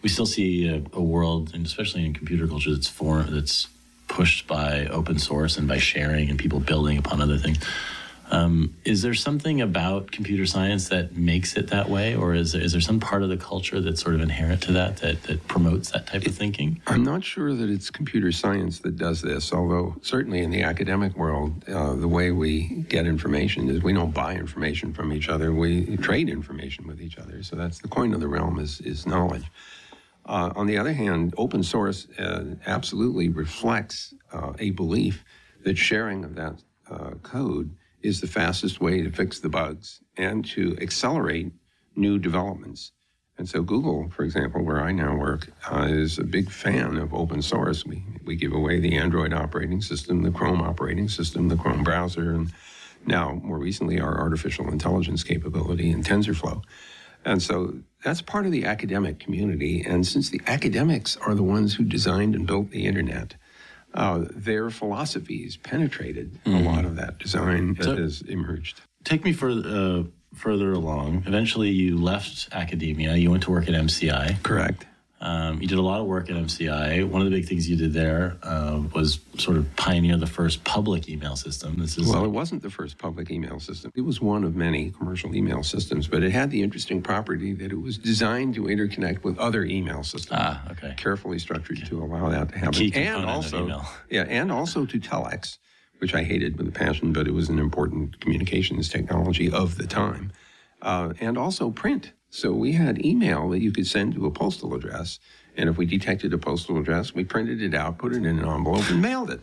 we 0.03 0.09
still 0.09 0.27
see 0.27 0.69
a, 0.69 0.83
a 0.95 1.01
world, 1.01 1.53
and 1.55 1.65
especially 1.65 2.05
in 2.05 2.13
computer 2.13 2.49
culture, 2.49 2.73
that's 2.73 2.89
for 2.89 3.23
that's 3.23 3.69
pushed 4.09 4.49
by 4.49 4.87
open 4.87 5.19
source 5.19 5.59
and 5.59 5.69
by 5.69 5.79
sharing 5.79 6.29
and 6.29 6.39
people 6.39 6.59
building 6.59 6.99
upon 6.99 7.21
other 7.21 7.39
things. 7.39 7.59
Um, 8.31 8.77
is 8.85 9.01
there 9.03 9.15
something 9.15 9.63
about 9.63 10.11
computer 10.11 10.45
science 10.45 10.89
that 10.91 11.17
makes 11.17 11.57
it 11.57 11.69
that 11.69 11.89
way, 11.89 12.15
or 12.15 12.35
is 12.35 12.53
there, 12.53 12.61
is 12.61 12.73
there 12.73 12.81
some 12.81 13.01
part 13.01 13.23
of 13.23 13.31
the 13.31 13.39
culture 13.39 13.81
that's 13.81 14.03
sort 14.03 14.15
of 14.15 14.21
inherent 14.21 14.63
to 14.65 14.73
that 14.73 14.99
that, 14.99 15.23
that 15.25 15.47
promotes 15.49 15.91
that 15.93 16.07
type 16.07 16.27
of 16.27 16.35
thinking? 16.35 16.81
I'm 16.87 17.05
not 17.05 17.25
sure 17.25 17.55
that 17.55 17.71
it's 17.71 17.91
computer 17.91 18.31
science 18.31 18.81
that 18.81 18.97
does 18.97 19.23
this, 19.23 19.53
although 19.53 19.97
certainly 20.03 20.41
in 20.41 20.51
the 20.51 20.63
academic 20.63 21.17
world, 21.17 21.65
uh, 21.69 21.95
the 21.95 22.09
way 22.09 22.31
we 22.31 22.85
get 22.89 23.07
information 23.07 23.71
is 23.71 23.83
we 23.83 23.95
don't 23.95 24.13
buy 24.13 24.35
information 24.35 24.93
from 24.93 25.13
each 25.13 25.29
other, 25.31 25.55
we 25.55 25.97
trade 25.97 26.29
information 26.29 26.87
with 26.87 27.01
each 27.01 27.19
other. 27.19 27.43
So 27.43 27.57
that's 27.57 27.79
the 27.79 27.89
coin 27.89 28.13
of 28.13 28.21
the 28.21 28.29
realm 28.29 28.59
is, 28.59 28.81
is 28.83 29.07
knowledge. 29.07 29.51
Uh, 30.27 30.53
on 30.55 30.67
the 30.67 30.77
other 30.77 30.93
hand, 30.93 31.33
open 31.39 31.63
source 31.63 32.07
uh, 32.19 32.45
absolutely 32.67 33.31
reflects 33.31 34.13
uh, 34.35 34.53
a 34.59 34.71
belief 34.73 35.25
that 35.65 35.79
sharing 35.79 36.25
of 36.25 36.35
that 36.35 36.63
uh, 36.91 37.13
code 37.23 37.75
is 38.03 38.21
the 38.21 38.27
fastest 38.27 38.81
way 38.81 39.03
to 39.03 39.11
fix 39.11 39.41
the 39.41 39.49
bugs 39.49 40.01
and 40.17 40.45
to 40.45 40.77
accelerate 40.81 41.53
new 41.97 42.19
developments. 42.19 42.93
And 43.39 43.49
so 43.49 43.63
Google, 43.63 44.11
for 44.11 44.25
example, 44.25 44.65
where 44.65 44.83
I 44.83 44.91
now 44.91 45.17
work, 45.17 45.49
uh, 45.71 45.87
is 45.89 46.19
a 46.19 46.25
big 46.25 46.51
fan 46.51 46.97
of 46.97 47.15
open 47.15 47.41
source. 47.41 47.87
We, 47.87 48.05
we 48.25 48.35
give 48.35 48.53
away 48.53 48.81
the 48.81 48.97
Android 48.97 49.33
operating 49.33 49.81
system, 49.81 50.23
the 50.23 50.33
Chrome 50.33 50.61
operating 50.61 51.09
system, 51.09 51.49
the 51.49 51.57
Chrome 51.57 51.85
browser, 51.85 52.33
and 52.33 52.53
now 53.07 53.41
more 53.45 53.59
recently 53.59 54.01
our 54.01 54.19
artificial 54.19 54.69
intelligence 54.69 55.23
capability 55.23 55.91
in 55.91 56.03
TensorFlow. 56.03 56.63
And 57.25 57.41
so 57.41 57.79
that's 58.03 58.23
part 58.23 58.47
of 58.47 58.53
the 58.53 58.65
academic 58.65 59.21
community. 59.21 59.85
And 59.87 60.07
since 60.07 60.31
the 60.31 60.41
academics 60.47 61.17
are 61.17 61.35
the 61.35 61.43
ones 61.43 61.75
who 61.75 61.85
designed 61.85 62.35
and 62.35 62.47
built 62.47 62.71
the 62.71 62.87
internet, 62.87 63.35
uh, 63.95 64.25
their 64.31 64.71
philosophies 64.71 65.57
penetrated 65.57 66.39
a 66.47 66.51
lot 66.51 66.85
of 66.85 66.97
that 66.97 67.19
design 67.19 67.75
that 67.75 67.85
So- 67.85 67.97
has 67.97 68.23
emerged. 68.23 68.81
Take 69.05 69.25
me 69.25 69.33
further, 69.33 69.69
uh, 69.69 70.03
further 70.35 70.73
along. 70.73 71.23
Eventually, 71.27 71.71
you 71.71 71.97
left 71.97 72.49
academia. 72.53 73.15
You 73.17 73.31
went 73.31 73.45
to 73.45 73.51
work 73.51 73.69
at 73.69 73.75
MCI. 73.75 74.37
Correct. 74.43 74.85
Um, 75.21 75.61
you 75.61 75.67
did 75.67 75.79
a 75.79 75.83
lot 75.83 76.01
of 76.01 76.07
work 76.07 76.31
at 76.31 76.37
MCI. 76.37 77.09
One 77.09 77.21
of 77.21 77.29
the 77.29 77.37
big 77.37 77.49
things 77.49 77.69
you 77.69 77.77
did 77.77 77.93
there 77.93 78.37
uh, 78.43 78.81
was 78.95 79.19
sort 79.37 79.57
of 79.57 79.75
pioneer 79.75 80.17
the 80.17 80.29
first 80.29 80.63
public 80.63 81.09
email 81.09 81.35
system. 81.35 81.77
This 81.77 81.99
is 81.99 82.07
Well, 82.07 82.25
it 82.25 82.29
wasn't 82.29 82.63
the 82.63 82.71
first 82.71 82.99
public 82.99 83.31
email 83.31 83.59
system. 83.59 83.91
It 83.97 84.03
was 84.03 84.21
one 84.21 84.45
of 84.45 84.55
many 84.55 84.93
commercial 84.93 85.35
email 85.35 85.65
systems, 85.65 86.07
but 86.07 86.23
it 86.23 86.31
had 86.31 86.53
the 86.53 86.63
interesting 86.63 87.03
property 87.03 87.53
that 87.55 87.73
it 87.73 87.81
was 87.81 87.99
designed 87.99 88.55
to 88.55 88.63
interconnect 88.65 89.25
with 89.25 89.37
other 89.39 89.65
email 89.65 90.05
systems. 90.05 90.39
ah 90.41 90.63
okay. 90.71 90.95
Carefully 90.97 91.41
structured 91.41 91.85
to 91.87 91.99
allow 91.99 92.29
that 92.29 92.51
to 92.51 92.59
happen. 92.59 92.93
and 92.95 93.25
also, 93.25 93.65
email. 93.65 93.85
yeah, 94.09 94.23
and 94.23 94.53
also 94.53 94.87
to 94.87 95.01
telex, 95.01 95.59
which 95.99 96.15
I 96.15 96.23
hated 96.23 96.59
with 96.59 96.69
a 96.69 96.73
passion, 96.73 97.13
but 97.13 97.27
it 97.27 97.35
was 97.35 97.49
an 97.49 97.59
important 97.59 98.21
communications 98.21 98.89
technology 98.89 99.51
of 99.51 99.79
the 99.79 99.87
time, 99.89 100.31
uh, 100.83 101.13
and 101.19 101.37
also 101.37 101.71
print. 101.71 102.13
So 102.31 102.53
we 102.53 102.73
had 102.73 103.05
email 103.05 103.49
that 103.51 103.61
you 103.61 103.73
could 103.73 103.87
send 103.87 104.15
to 104.15 104.27
a 104.27 104.31
postal 104.31 104.75
address, 104.75 105.19
and 105.57 105.69
if 105.69 105.77
we 105.77 105.87
detected 105.87 106.33
a 106.35 106.39
postal 106.39 106.79
address, 106.79 107.15
we 107.15 107.25
printed 107.25 107.63
it 107.63 107.75
out, 107.75 107.99
put 107.99 108.13
it 108.13 108.17
in 108.17 108.27
an 108.27 108.39
envelope, 108.41 108.89
and 108.91 109.01
mailed 109.01 109.31
it. 109.31 109.41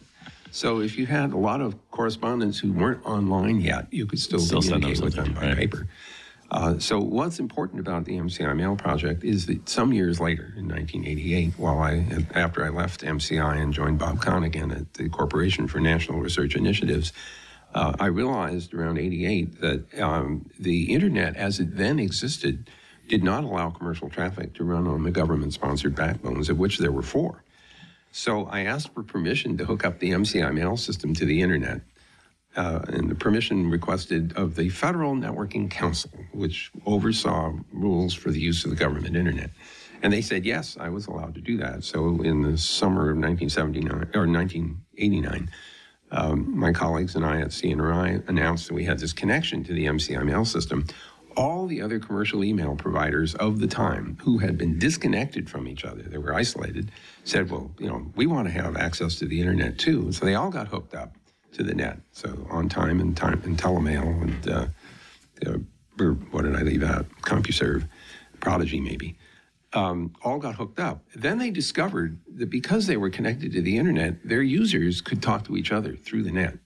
So 0.52 0.80
if 0.80 0.98
you 0.98 1.06
had 1.06 1.34
a 1.34 1.38
lot 1.38 1.62
of 1.62 1.76
correspondents 1.92 2.60
who 2.60 2.72
weren't 2.72 3.06
online 3.06 3.60
yet, 3.60 3.88
you 3.92 4.06
could 4.06 4.20
still, 4.20 4.40
Still 4.40 4.62
send 4.62 4.84
them 4.84 4.94
communicate 4.94 5.04
with 5.04 5.16
them 5.16 5.34
by 5.34 5.48
right. 5.48 5.58
paper. 5.58 5.88
Uh, 6.52 6.78
so 6.78 7.00
what's 7.00 7.40
important 7.40 7.80
about 7.80 8.06
the 8.06 8.14
MCI 8.14 8.56
Mail 8.56 8.76
project 8.76 9.24
is 9.24 9.48
that 9.48 9.68
some 9.68 9.92
years 9.92 10.20
later, 10.20 10.54
in 10.56 10.68
1988, 10.68 11.54
while 11.58 11.80
I 11.80 12.06
after 12.36 12.64
I 12.64 12.70
left 12.70 13.02
MCI 13.02 13.62
and 13.62 13.74
joined 13.74 13.98
Bob 13.98 14.24
again 14.44 14.72
at 14.72 14.94
the 14.94 15.10
Corporation 15.10 15.68
for 15.68 15.80
National 15.80 16.20
Research 16.20 16.56
Initiatives, 16.56 17.12
uh, 17.76 17.94
I 18.00 18.08
realized 18.08 18.74
around 18.74 18.98
88 18.98 19.60
that 19.60 20.02
um, 20.02 20.50
the 20.58 20.94
internet 20.94 21.36
as 21.36 21.60
it 21.60 21.76
then 21.76 22.00
existed 22.00 22.70
did 23.08 23.22
not 23.22 23.44
allow 23.44 23.70
commercial 23.70 24.10
traffic 24.10 24.54
to 24.56 24.64
run 24.64 24.88
on 24.88 25.04
the 25.04 25.12
government-sponsored 25.12 25.94
backbones, 25.94 26.50
of 26.50 26.58
which 26.58 26.80
there 26.80 26.92
were 26.92 27.04
four. 27.04 27.44
So 28.12 28.46
I 28.46 28.62
asked 28.62 28.94
for 28.94 29.04
permission 29.04 29.58
to 29.58 29.66
hook 29.66 29.86
up 29.86 30.00
the 30.00 30.12
MCI 30.12 30.54
Mail 30.54 30.78
system 30.78 31.14
to 31.16 31.26
the 31.26 31.42
internet 31.42 31.82
uh, 32.56 32.80
and 32.88 33.12
the 33.12 33.16
permission 33.16 33.70
requested 33.70 34.32
of 34.38 34.56
the 34.56 34.70
Federal 34.70 35.14
Networking 35.14 35.70
Council, 35.70 36.12
which 36.32 36.72
oversaw 36.86 37.52
rules 37.74 38.14
for 38.14 38.32
the 38.32 38.40
use 38.40 38.64
of 38.64 38.70
the 38.70 38.78
government 38.78 39.18
internet. 39.18 39.52
And 40.02 40.14
they 40.14 40.22
said, 40.22 40.46
yes, 40.46 40.78
I 40.80 40.88
was 40.88 41.08
allowed 41.08 41.36
to 41.36 41.42
do 41.42 41.58
that. 41.58 41.84
So 41.84 42.22
in 42.22 42.42
the 42.42 42.58
summer 42.58 43.10
of 43.10 43.18
1979 43.18 43.92
or 44.14 44.28
1989, 44.28 45.50
um, 46.12 46.58
my 46.58 46.72
colleagues 46.72 47.16
and 47.16 47.26
I 47.26 47.42
at 47.42 47.48
CNRI 47.48 48.28
announced 48.30 48.68
that 48.68 48.74
we 48.74 48.86
had 48.86 49.00
this 49.00 49.14
connection 49.14 49.64
to 49.64 49.74
the 49.74 49.86
MCI 49.86 50.24
mail 50.24 50.46
system. 50.46 50.86
All 51.36 51.68
the 51.68 51.82
other 51.82 52.00
commercial 52.00 52.44
email 52.44 52.76
providers 52.76 53.36
of 53.36 53.60
the 53.60 53.68
time 53.68 54.18
who 54.22 54.38
had 54.38 54.58
been 54.58 54.80
disconnected 54.80 55.50
from 55.50 55.68
each 55.68 55.84
other, 55.84 56.04
they 56.04 56.18
were 56.18 56.34
isolated, 56.34 56.92
said, 57.26 57.52
well, 57.52 57.72
you 57.78 57.88
know, 57.88 58.10
we 58.16 58.26
want 58.26 58.48
to 58.48 58.54
have 58.54 58.78
access 58.78 59.16
to 59.16 59.26
the 59.26 59.42
internet 59.42 59.78
too. 59.78 60.12
So 60.14 60.26
they 60.26 60.36
all 60.36 60.50
got 60.50 60.70
hooked 60.70 60.96
up 60.96 61.14
to 61.54 61.64
the 61.64 61.74
net. 61.74 62.00
So 62.12 62.30
OnTyme 62.30 63.02
and 63.02 63.18
time 63.18 63.42
and 63.44 63.58
telemail 63.58 64.22
and 64.22 64.50
uh, 64.50 64.68
uh, 65.46 65.58
what 66.32 66.44
did 66.44 66.56
I 66.56 66.62
leave 66.62 66.84
out? 66.84 67.06
CompuServe, 67.22 67.88
Prodigy 68.40 68.80
maybe. 68.80 69.18
Um, 69.76 70.14
all 70.24 70.40
got 70.40 70.56
hooked 70.56 70.80
up. 70.80 71.04
Then 71.16 71.38
they 71.38 71.52
discovered 71.52 72.20
that 72.38 72.50
because 72.50 72.88
they 72.88 72.98
were 72.98 73.10
connected 73.10 73.52
to 73.54 73.62
the 73.62 73.78
internet, 73.78 74.28
their 74.28 74.42
users 74.42 75.02
could 75.02 75.22
talk 75.22 75.44
to 75.46 75.58
each 75.58 75.72
other 75.72 75.96
through 75.96 76.24
the 76.24 76.32
net. 76.32 76.58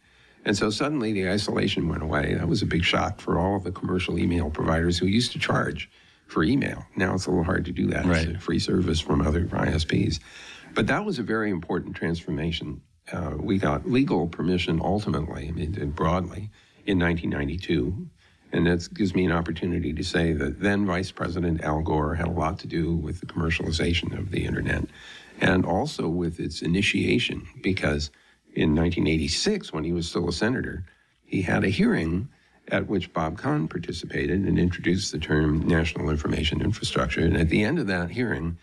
And 0.46 0.56
so 0.56 0.70
suddenly 0.70 1.12
the 1.12 1.28
isolation 1.28 1.90
went 1.90 2.04
away. 2.04 2.36
That 2.36 2.48
was 2.48 2.62
a 2.62 2.66
big 2.66 2.84
shock 2.84 3.20
for 3.20 3.40
all 3.40 3.56
of 3.56 3.64
the 3.64 3.72
commercial 3.72 4.18
email 4.20 4.50
providers 4.50 4.98
who 4.98 5.08
used 5.08 5.32
to 5.34 5.40
charge 5.40 5.90
for 6.28 6.44
email. 6.44 6.86
Now 6.96 7.16
it's 7.16 7.26
a 7.26 7.32
little 7.32 7.44
hard 7.44 7.66
to 7.66 7.72
do 7.72 7.88
that. 7.88 8.06
Right. 8.06 8.28
It's 8.28 8.38
a 8.38 8.40
free 8.40 8.60
service 8.60 9.00
from 9.00 9.26
other 9.26 9.46
ISPs. 9.46 10.20
But 10.76 10.88
that 10.88 11.04
was 11.04 11.18
a 11.18 11.24
very 11.24 11.50
important 11.50 11.96
transformation 11.96 12.82
uh, 13.12 13.36
we 13.40 13.58
got 13.58 13.90
legal 13.90 14.28
permission 14.28 14.80
ultimately, 14.84 15.48
I 15.48 15.52
mean, 15.52 15.92
broadly, 15.92 16.50
in 16.86 17.00
1992. 17.00 18.08
And 18.52 18.66
that 18.66 18.92
gives 18.94 19.14
me 19.14 19.26
an 19.26 19.32
opportunity 19.32 19.94
to 19.94 20.04
say 20.04 20.34
that 20.34 20.60
then 20.60 20.86
Vice 20.86 21.12
President 21.12 21.64
Al 21.64 21.82
Gore 21.82 22.16
had 22.16 22.28
a 22.28 22.32
lot 22.32 22.58
to 22.60 22.68
do 22.68 22.96
with 22.96 23.20
the 23.20 23.28
commercialization 23.28 24.18
of 24.18 24.32
the 24.32 24.46
internet 24.46 24.86
and 25.40 25.66
also 25.66 26.08
with 26.08 26.40
its 26.40 26.62
initiation, 26.62 27.48
because 27.62 28.12
in 28.56 28.76
1986, 28.76 29.72
when 29.72 29.84
he 29.84 29.94
was 29.94 30.10
still 30.10 30.28
a 30.28 30.34
senator, 30.34 30.84
he 31.24 31.44
had 31.44 31.64
a 31.64 31.70
hearing 31.70 32.28
at 32.70 32.88
which 32.88 33.14
Bob 33.14 33.38
Kahn 33.38 33.68
participated 33.68 34.42
and 34.42 34.60
introduced 34.60 35.12
the 35.12 35.20
term 35.20 35.68
national 35.68 36.10
information 36.10 36.62
infrastructure. 36.62 37.22
And 37.22 37.38
at 37.38 37.50
the 37.50 37.64
end 37.64 37.80
of 37.80 37.88
that 37.88 38.12
hearing, 38.12 38.58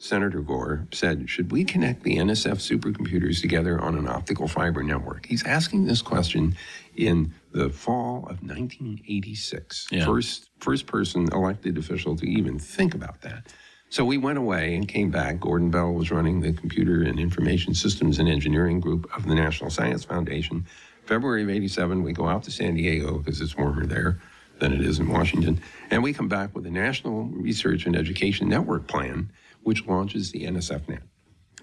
Senator 0.00 0.40
Gore 0.40 0.86
said, 0.92 1.28
Should 1.28 1.50
we 1.50 1.64
connect 1.64 2.04
the 2.04 2.16
NSF 2.18 2.58
supercomputers 2.58 3.40
together 3.40 3.80
on 3.80 3.96
an 3.96 4.08
optical 4.08 4.46
fiber 4.46 4.84
network? 4.84 5.26
He's 5.26 5.44
asking 5.44 5.86
this 5.86 6.02
question 6.02 6.56
in 6.96 7.34
the 7.50 7.68
fall 7.68 8.18
of 8.30 8.40
1986. 8.42 9.88
Yeah. 9.90 10.04
First, 10.04 10.50
first 10.60 10.86
person 10.86 11.28
elected 11.32 11.76
official 11.78 12.14
to 12.16 12.26
even 12.26 12.60
think 12.60 12.94
about 12.94 13.20
that. 13.22 13.52
So 13.90 14.04
we 14.04 14.18
went 14.18 14.38
away 14.38 14.76
and 14.76 14.86
came 14.86 15.10
back. 15.10 15.40
Gordon 15.40 15.70
Bell 15.70 15.92
was 15.92 16.12
running 16.12 16.40
the 16.40 16.52
Computer 16.52 17.02
and 17.02 17.18
Information 17.18 17.74
Systems 17.74 18.20
and 18.20 18.28
Engineering 18.28 18.78
Group 18.78 19.10
of 19.16 19.26
the 19.26 19.34
National 19.34 19.68
Science 19.68 20.04
Foundation. 20.04 20.64
February 21.06 21.42
of 21.42 21.50
87, 21.50 22.04
we 22.04 22.12
go 22.12 22.28
out 22.28 22.44
to 22.44 22.52
San 22.52 22.74
Diego 22.74 23.18
because 23.18 23.40
it's 23.40 23.56
warmer 23.56 23.84
there 23.86 24.20
than 24.60 24.72
it 24.72 24.80
is 24.80 25.00
in 25.00 25.08
Washington. 25.08 25.60
And 25.90 26.02
we 26.02 26.12
come 26.12 26.28
back 26.28 26.54
with 26.54 26.66
a 26.66 26.70
National 26.70 27.24
Research 27.24 27.86
and 27.86 27.96
Education 27.96 28.48
Network 28.48 28.86
Plan 28.86 29.30
which 29.62 29.86
launches 29.86 30.32
the 30.32 30.44
NSFNet. 30.44 31.02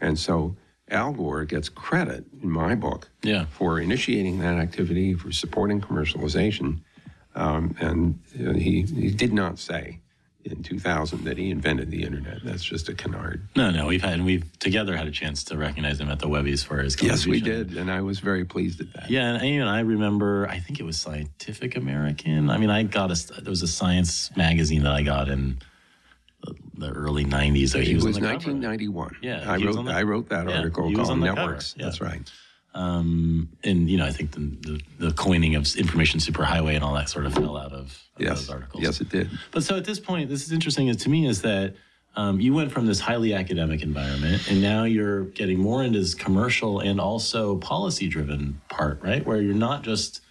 And 0.01 0.17
so 0.19 0.55
Al 0.89 1.13
Gore 1.13 1.45
gets 1.45 1.69
credit 1.69 2.25
in 2.41 2.49
my 2.49 2.75
book 2.75 3.09
yeah. 3.23 3.45
for 3.45 3.79
initiating 3.79 4.39
that 4.39 4.55
activity, 4.55 5.13
for 5.13 5.31
supporting 5.31 5.81
commercialization. 5.81 6.81
Um, 7.33 7.75
and 7.79 8.19
uh, 8.39 8.53
he, 8.53 8.83
he 8.83 9.11
did 9.11 9.33
not 9.33 9.59
say 9.59 9.99
in 10.45 10.61
2000 10.61 11.23
that 11.23 11.37
he 11.37 11.49
invented 11.49 11.89
the 11.89 12.03
internet. 12.03 12.37
That's 12.43 12.63
just 12.63 12.87
a 12.87 12.93
canard. 12.93 13.47
No, 13.55 13.71
no, 13.71 13.87
we've 13.87 14.03
had 14.03 14.13
and 14.13 14.25
we've 14.25 14.57
together 14.59 14.95
had 14.95 15.07
a 15.07 15.11
chance 15.11 15.43
to 15.45 15.57
recognize 15.57 15.99
him 15.99 16.09
at 16.09 16.19
the 16.19 16.27
Webbies 16.27 16.63
for 16.63 16.77
his 16.77 17.01
Yes, 17.01 17.25
we 17.25 17.41
did, 17.41 17.75
and 17.75 17.91
I 17.91 18.01
was 18.01 18.19
very 18.19 18.45
pleased 18.45 18.79
at 18.79 18.93
that. 18.93 19.09
Yeah, 19.09 19.33
and, 19.33 19.43
and 19.43 19.67
I 19.67 19.79
remember 19.79 20.47
I 20.47 20.59
think 20.59 20.79
it 20.79 20.83
was 20.83 20.99
Scientific 20.99 21.75
American. 21.75 22.49
I 22.51 22.57
mean, 22.57 22.69
I 22.69 22.83
got 22.83 23.11
a 23.11 23.41
there 23.41 23.49
was 23.49 23.63
a 23.63 23.67
science 23.67 24.29
magazine 24.37 24.83
that 24.83 24.93
I 24.93 25.01
got 25.01 25.29
in 25.29 25.57
the 26.77 26.89
early 26.91 27.25
90s. 27.25 27.69
So 27.69 27.79
he 27.79 27.91
it 27.91 27.95
was, 27.95 28.05
was 28.05 28.19
1991. 28.19 29.17
Yeah. 29.21 29.49
I 29.49 29.57
wrote, 29.57 29.85
the, 29.85 29.91
I 29.91 30.03
wrote 30.03 30.29
that 30.29 30.47
yeah, 30.47 30.57
article 30.57 30.93
called 30.93 31.19
Networks. 31.19 31.75
Yeah. 31.77 31.85
That's 31.85 32.01
right. 32.01 32.21
Um, 32.73 33.49
and, 33.63 33.89
you 33.89 33.97
know, 33.97 34.05
I 34.05 34.11
think 34.11 34.31
the, 34.31 34.39
the, 34.39 34.81
the, 35.07 35.13
coining 35.13 35.55
of 35.55 35.73
information 35.77 36.19
superhighway 36.19 36.75
and 36.75 36.83
all 36.83 36.93
that 36.95 37.07
sort 37.07 37.25
of 37.25 37.33
fell 37.33 37.55
out 37.55 37.71
of, 37.71 37.85
of 37.85 38.01
yes. 38.19 38.39
those 38.39 38.49
articles. 38.49 38.83
Yes, 38.83 38.99
it 38.99 39.07
did. 39.07 39.29
But 39.51 39.63
so 39.63 39.77
at 39.77 39.85
this 39.85 39.97
point, 39.97 40.29
this 40.29 40.43
is 40.43 40.51
interesting 40.51 40.93
to 40.93 41.09
me 41.09 41.25
is 41.25 41.41
that 41.43 41.75
um, 42.17 42.41
you 42.41 42.53
went 42.53 42.73
from 42.73 42.85
this 42.85 42.99
highly 42.99 43.33
academic 43.33 43.81
environment 43.81 44.49
and 44.49 44.61
now 44.61 44.83
you're 44.83 45.23
getting 45.23 45.57
more 45.57 45.83
into 45.83 45.99
this 45.99 46.13
commercial 46.13 46.81
and 46.81 46.99
also 46.99 47.57
policy 47.57 48.09
driven 48.09 48.59
part, 48.69 49.01
right? 49.01 49.25
Where 49.25 49.41
you're 49.41 49.53
not 49.53 49.83
just 49.83 50.21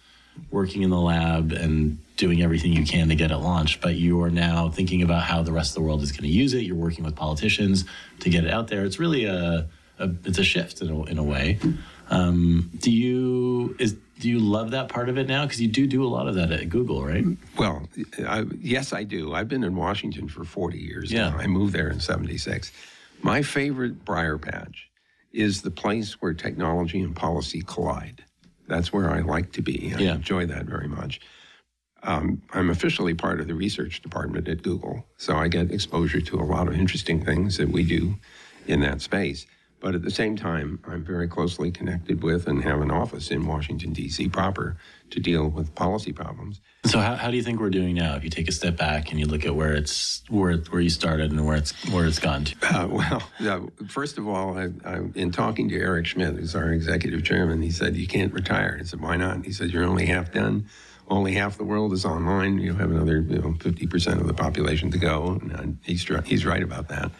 working 0.51 0.81
in 0.83 0.89
the 0.89 0.99
lab 0.99 1.51
and 1.51 1.97
doing 2.17 2.41
everything 2.41 2.73
you 2.73 2.85
can 2.85 3.09
to 3.09 3.15
get 3.15 3.31
it 3.31 3.37
launched, 3.37 3.81
but 3.81 3.95
you 3.95 4.21
are 4.21 4.29
now 4.29 4.69
thinking 4.69 5.01
about 5.01 5.23
how 5.23 5.41
the 5.43 5.51
rest 5.51 5.71
of 5.71 5.75
the 5.75 5.81
world 5.81 6.01
is 6.01 6.11
going 6.11 6.23
to 6.23 6.29
use 6.29 6.53
it. 6.53 6.59
You're 6.59 6.75
working 6.75 7.03
with 7.03 7.15
politicians 7.15 7.85
to 8.21 8.29
get 8.29 8.45
it 8.45 8.51
out 8.51 8.67
there. 8.67 8.85
It's 8.85 8.99
really 8.99 9.25
a, 9.25 9.67
a 9.99 10.09
it's 10.23 10.37
a 10.37 10.43
shift 10.43 10.81
in 10.81 10.89
a, 10.89 11.03
in 11.03 11.17
a 11.17 11.23
way. 11.23 11.59
Um, 12.09 12.71
do 12.77 12.91
you 12.91 13.75
is 13.79 13.95
do 14.19 14.29
you 14.29 14.39
love 14.39 14.71
that 14.71 14.87
part 14.87 15.09
of 15.09 15.17
it 15.17 15.27
now? 15.27 15.45
Because 15.45 15.59
you 15.59 15.67
do 15.67 15.87
do 15.87 16.05
a 16.05 16.07
lot 16.07 16.27
of 16.27 16.35
that 16.35 16.51
at 16.51 16.69
Google, 16.69 17.03
right? 17.03 17.25
Well, 17.57 17.87
I, 18.25 18.45
yes, 18.59 18.93
I 18.93 19.03
do. 19.03 19.33
I've 19.33 19.49
been 19.49 19.63
in 19.63 19.75
Washington 19.75 20.29
for 20.29 20.45
40 20.45 20.77
years 20.77 21.11
yeah. 21.11 21.29
now. 21.29 21.37
I 21.37 21.47
moved 21.47 21.73
there 21.73 21.89
in 21.89 21.99
76. 21.99 22.71
My 23.21 23.41
favorite 23.41 24.05
briar 24.05 24.37
patch 24.37 24.89
is 25.33 25.63
the 25.63 25.71
place 25.71 26.21
where 26.21 26.33
technology 26.33 27.01
and 27.01 27.15
policy 27.15 27.61
collide. 27.61 28.23
That's 28.67 28.91
where 28.91 29.09
I 29.09 29.19
like 29.19 29.51
to 29.53 29.61
be. 29.61 29.93
I 29.95 29.99
yeah. 29.99 30.15
enjoy 30.15 30.45
that 30.47 30.65
very 30.65 30.87
much. 30.87 31.21
Um, 32.03 32.41
I'm 32.53 32.69
officially 32.69 33.15
part 33.15 33.39
of 33.39 33.47
the 33.47 33.55
research 33.55 34.01
department 34.01 34.47
at 34.47 34.61
Google, 34.61 35.05
so 35.17 35.35
I 35.35 35.47
get 35.47 35.71
exposure 35.71 36.21
to 36.21 36.39
a 36.39 36.43
lot 36.43 36.67
of 36.67 36.75
interesting 36.75 37.23
things 37.25 37.57
that 37.57 37.69
we 37.69 37.83
do 37.83 38.15
in 38.67 38.81
that 38.81 39.01
space. 39.01 39.47
But 39.85 39.93
at 39.93 40.01
the 40.01 40.09
same 40.09 40.35
time, 40.35 40.79
I'm 40.87 41.03
very 41.03 41.27
closely 41.27 41.69
connected 41.69 42.23
with 42.23 42.47
and 42.47 42.63
have 42.63 42.81
an 42.81 42.89
office 42.89 43.29
in 43.29 43.45
Washington, 43.45 43.93
D.C. 43.93 44.29
proper 44.29 44.77
to 45.11 45.19
deal 45.19 45.47
with 45.47 45.75
policy 45.75 46.11
problems. 46.11 46.59
So, 46.85 46.99
how, 46.99 47.13
how 47.13 47.29
do 47.29 47.37
you 47.37 47.43
think 47.43 47.59
we're 47.59 47.69
doing 47.69 47.93
now? 47.93 48.15
If 48.15 48.23
you 48.23 48.31
take 48.31 48.47
a 48.47 48.51
step 48.51 48.77
back 48.77 49.11
and 49.11 49.19
you 49.19 49.27
look 49.27 49.45
at 49.45 49.55
where 49.55 49.75
it's 49.75 50.23
where 50.27 50.57
where 50.57 50.81
you 50.81 50.89
started 50.89 51.29
and 51.29 51.45
where 51.45 51.55
it's 51.55 51.71
where 51.91 52.07
it's 52.07 52.17
gone 52.17 52.45
to. 52.45 52.55
Uh, 52.63 52.87
well, 52.87 53.29
uh, 53.47 53.85
first 53.87 54.17
of 54.17 54.27
all, 54.27 54.57
I, 54.57 54.71
I, 54.83 55.01
in 55.13 55.31
talking 55.31 55.69
to 55.69 55.75
Eric 55.79 56.07
Schmidt, 56.07 56.33
who's 56.33 56.55
our 56.55 56.71
executive 56.71 57.23
chairman, 57.23 57.61
he 57.61 57.69
said 57.69 57.95
you 57.95 58.07
can't 58.07 58.33
retire. 58.33 58.79
I 58.81 58.85
said, 58.85 59.01
why 59.01 59.17
not? 59.17 59.45
He 59.45 59.51
said 59.51 59.69
you're 59.69 59.85
only 59.85 60.07
half 60.07 60.31
done 60.31 60.67
only 61.07 61.33
half 61.33 61.55
the 61.55 61.63
world 61.63 61.93
is 61.93 62.03
online. 62.03 62.57
You 62.57 62.73
have 62.73 62.89
another 62.89 63.19
you 63.19 63.37
know, 63.37 63.51
50% 63.59 64.19
of 64.19 64.25
the 64.25 64.33
population 64.33 64.89
to 64.89 64.97
go. 64.97 65.39
And 65.53 65.77
he's, 65.83 66.03
he's 66.25 66.47
right 66.47 66.63
about 66.63 66.87
that. 66.87 67.11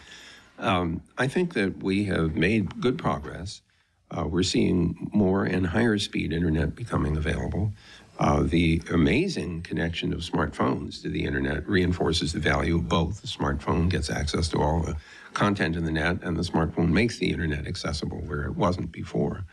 Um, 0.58 1.02
I 1.18 1.28
think 1.28 1.54
that 1.54 1.82
we 1.82 2.04
have 2.04 2.36
made 2.36 2.80
good 2.80 2.98
progress. 2.98 3.62
Uh, 4.10 4.24
we're 4.26 4.42
seeing 4.42 5.10
more 5.12 5.44
and 5.44 5.66
higher 5.66 5.98
speed 5.98 6.32
internet 6.32 6.74
becoming 6.74 7.16
available. 7.16 7.72
Uh, 8.18 8.42
the 8.44 8.80
amazing 8.90 9.60
connection 9.62 10.12
of 10.12 10.20
smartphones 10.20 11.02
to 11.02 11.10
the 11.10 11.24
internet 11.24 11.68
reinforces 11.68 12.32
the 12.32 12.40
value 12.40 12.76
of 12.76 12.88
both. 12.88 13.20
The 13.20 13.26
smartphone 13.26 13.90
gets 13.90 14.08
access 14.08 14.48
to 14.48 14.58
all 14.58 14.80
the 14.80 14.96
content 15.34 15.76
in 15.76 15.84
the 15.84 15.92
net, 15.92 16.22
and 16.22 16.36
the 16.36 16.42
smartphone 16.42 16.90
makes 16.90 17.18
the 17.18 17.30
internet 17.30 17.66
accessible 17.66 18.18
where 18.18 18.44
it 18.44 18.56
wasn't 18.56 18.90
before. 18.90 19.44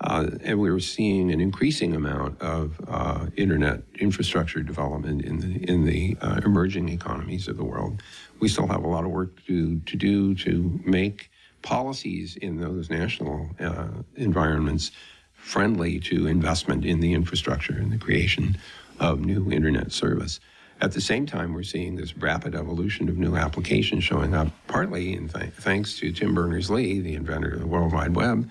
Uh, 0.00 0.28
and 0.44 0.60
we're 0.60 0.78
seeing 0.78 1.32
an 1.32 1.40
increasing 1.40 1.96
amount 1.96 2.40
of 2.40 2.78
uh, 2.86 3.26
internet 3.36 3.82
infrastructure 3.98 4.62
development 4.62 5.24
in 5.24 5.40
the 5.40 5.70
in 5.70 5.86
the 5.86 6.16
uh, 6.20 6.40
emerging 6.44 6.90
economies 6.90 7.48
of 7.48 7.56
the 7.56 7.64
world. 7.64 8.02
We 8.40 8.48
still 8.48 8.66
have 8.66 8.84
a 8.84 8.88
lot 8.88 9.04
of 9.04 9.10
work 9.10 9.44
to 9.46 9.80
to 9.80 9.96
do 9.96 10.34
to 10.36 10.80
make 10.84 11.30
policies 11.62 12.36
in 12.36 12.60
those 12.60 12.90
national 12.90 13.50
uh, 13.58 13.88
environments 14.14 14.92
friendly 15.32 15.98
to 16.00 16.26
investment 16.26 16.84
in 16.84 17.00
the 17.00 17.12
infrastructure 17.12 17.74
and 17.74 17.92
the 17.92 17.98
creation 17.98 18.56
of 19.00 19.20
new 19.20 19.50
internet 19.50 19.92
service. 19.92 20.40
At 20.80 20.92
the 20.92 21.00
same 21.00 21.24
time, 21.24 21.54
we're 21.54 21.62
seeing 21.62 21.96
this 21.96 22.16
rapid 22.16 22.54
evolution 22.54 23.08
of 23.08 23.16
new 23.16 23.36
applications 23.36 24.04
showing 24.04 24.34
up, 24.34 24.48
partly 24.66 25.14
in 25.14 25.28
th- 25.28 25.52
thanks 25.54 25.98
to 26.00 26.12
Tim 26.12 26.34
Berners 26.34 26.68
Lee, 26.70 27.00
the 27.00 27.14
inventor 27.14 27.54
of 27.54 27.60
the 27.60 27.66
World 27.66 27.92
Wide 27.92 28.14
Web, 28.14 28.50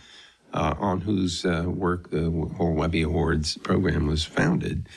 uh, 0.53 0.73
on 0.79 1.01
whose 1.01 1.45
uh, 1.45 1.65
work 1.67 2.09
the 2.09 2.31
whole 2.57 2.73
Webby 2.73 3.03
Awards 3.03 3.57
program 3.57 4.07
was 4.07 4.23
founded. 4.23 4.87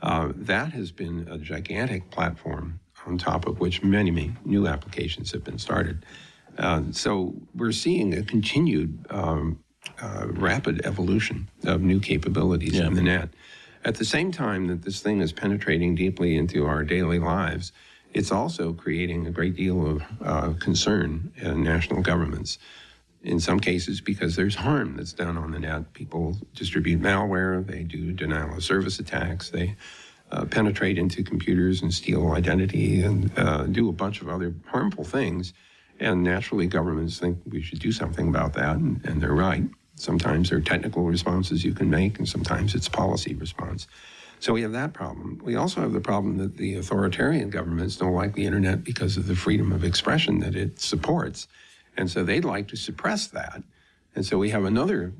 Uh, 0.00 0.32
that 0.36 0.72
has 0.72 0.92
been 0.92 1.26
a 1.28 1.38
gigantic 1.38 2.10
platform 2.10 2.78
on 3.06 3.16
top 3.18 3.46
of 3.46 3.60
which 3.60 3.82
many, 3.82 4.10
many 4.10 4.32
new 4.44 4.66
applications 4.66 5.32
have 5.32 5.44
been 5.44 5.58
started. 5.58 6.04
Uh, 6.58 6.82
so 6.90 7.34
we're 7.54 7.72
seeing 7.72 8.14
a 8.14 8.22
continued 8.22 9.06
um, 9.10 9.58
uh, 10.00 10.26
rapid 10.28 10.84
evolution 10.84 11.48
of 11.64 11.80
new 11.82 12.00
capabilities 12.00 12.74
Yeah. 12.74 12.86
in 12.86 12.94
the 12.94 13.02
net. 13.02 13.30
At 13.84 13.96
the 13.96 14.04
same 14.04 14.32
time 14.32 14.66
that 14.66 14.82
this 14.82 15.00
thing 15.00 15.20
is 15.20 15.32
penetrating 15.32 15.94
deeply 15.94 16.36
into 16.36 16.66
our 16.66 16.82
daily 16.82 17.18
lives, 17.20 17.72
it's 18.12 18.32
also 18.32 18.72
creating 18.72 19.26
a 19.26 19.30
great 19.30 19.54
deal 19.54 19.86
of 19.86 20.02
uh, 20.24 20.52
concern 20.58 21.32
in 21.36 21.62
national 21.62 22.02
governments. 22.02 22.58
In 23.22 23.38
some 23.40 23.60
cases, 23.60 24.00
because 24.00 24.34
there's 24.36 24.54
harm 24.54 24.96
that's 24.96 25.12
done 25.12 25.36
on 25.36 25.50
the 25.50 25.58
net. 25.58 25.92
People 25.92 26.36
distribute 26.54 27.00
malware, 27.02 27.64
they 27.66 27.82
do 27.82 28.12
denial 28.12 28.56
of 28.56 28.64
service 28.64 28.98
attacks, 28.98 29.50
they 29.50 29.76
uh, 30.32 30.44
penetrate 30.44 30.98
into 30.98 31.22
computers 31.22 31.82
and 31.82 31.92
steal 31.92 32.32
identity 32.32 33.02
and 33.02 33.30
uh, 33.38 33.64
do 33.64 33.88
a 33.88 33.92
bunch 33.92 34.20
of 34.20 34.28
other 34.28 34.54
harmful 34.66 35.04
things. 35.04 35.52
And 35.98 36.22
naturally, 36.22 36.66
governments 36.66 37.18
think 37.18 37.38
we 37.46 37.62
should 37.62 37.78
do 37.78 37.92
something 37.92 38.28
about 38.28 38.52
that, 38.54 38.76
and, 38.76 39.02
and 39.06 39.20
they're 39.20 39.32
right. 39.32 39.64
Sometimes 39.94 40.50
there 40.50 40.58
are 40.58 40.62
technical 40.62 41.04
responses 41.04 41.64
you 41.64 41.72
can 41.72 41.88
make, 41.88 42.18
and 42.18 42.28
sometimes 42.28 42.74
it's 42.74 42.88
policy 42.88 43.34
response. 43.34 43.86
So 44.40 44.52
we 44.52 44.60
have 44.62 44.72
that 44.72 44.92
problem. 44.92 45.40
We 45.42 45.56
also 45.56 45.80
have 45.80 45.92
the 45.92 46.00
problem 46.00 46.36
that 46.38 46.58
the 46.58 46.74
authoritarian 46.74 47.48
governments 47.48 47.96
don't 47.96 48.12
like 48.12 48.34
the 48.34 48.44
internet 48.44 48.84
because 48.84 49.16
of 49.16 49.26
the 49.26 49.34
freedom 49.34 49.72
of 49.72 49.84
expression 49.84 50.40
that 50.40 50.54
it 50.54 50.78
supports. 50.80 51.48
And 51.96 52.10
so 52.10 52.22
they'd 52.22 52.44
like 52.44 52.68
to 52.68 52.76
suppress 52.76 53.28
that. 53.28 53.62
And 54.14 54.26
so 54.26 54.36
we 54.36 54.50
have 54.50 54.64
another 54.64 55.14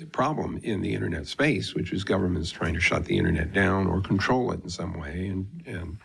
um, 0.00 0.06
problem 0.08 0.58
in 0.62 0.80
the 0.80 0.94
internet 0.94 1.26
space, 1.26 1.74
which 1.74 1.92
is 1.92 2.04
governments 2.04 2.50
trying 2.50 2.74
to 2.74 2.80
shut 2.80 3.04
the 3.04 3.16
internet 3.16 3.52
down 3.52 3.86
or 3.86 4.00
control 4.00 4.52
it 4.52 4.62
in 4.62 4.70
some 4.70 4.98
way 4.98 5.28
and, 5.28 5.62
and 5.66 5.98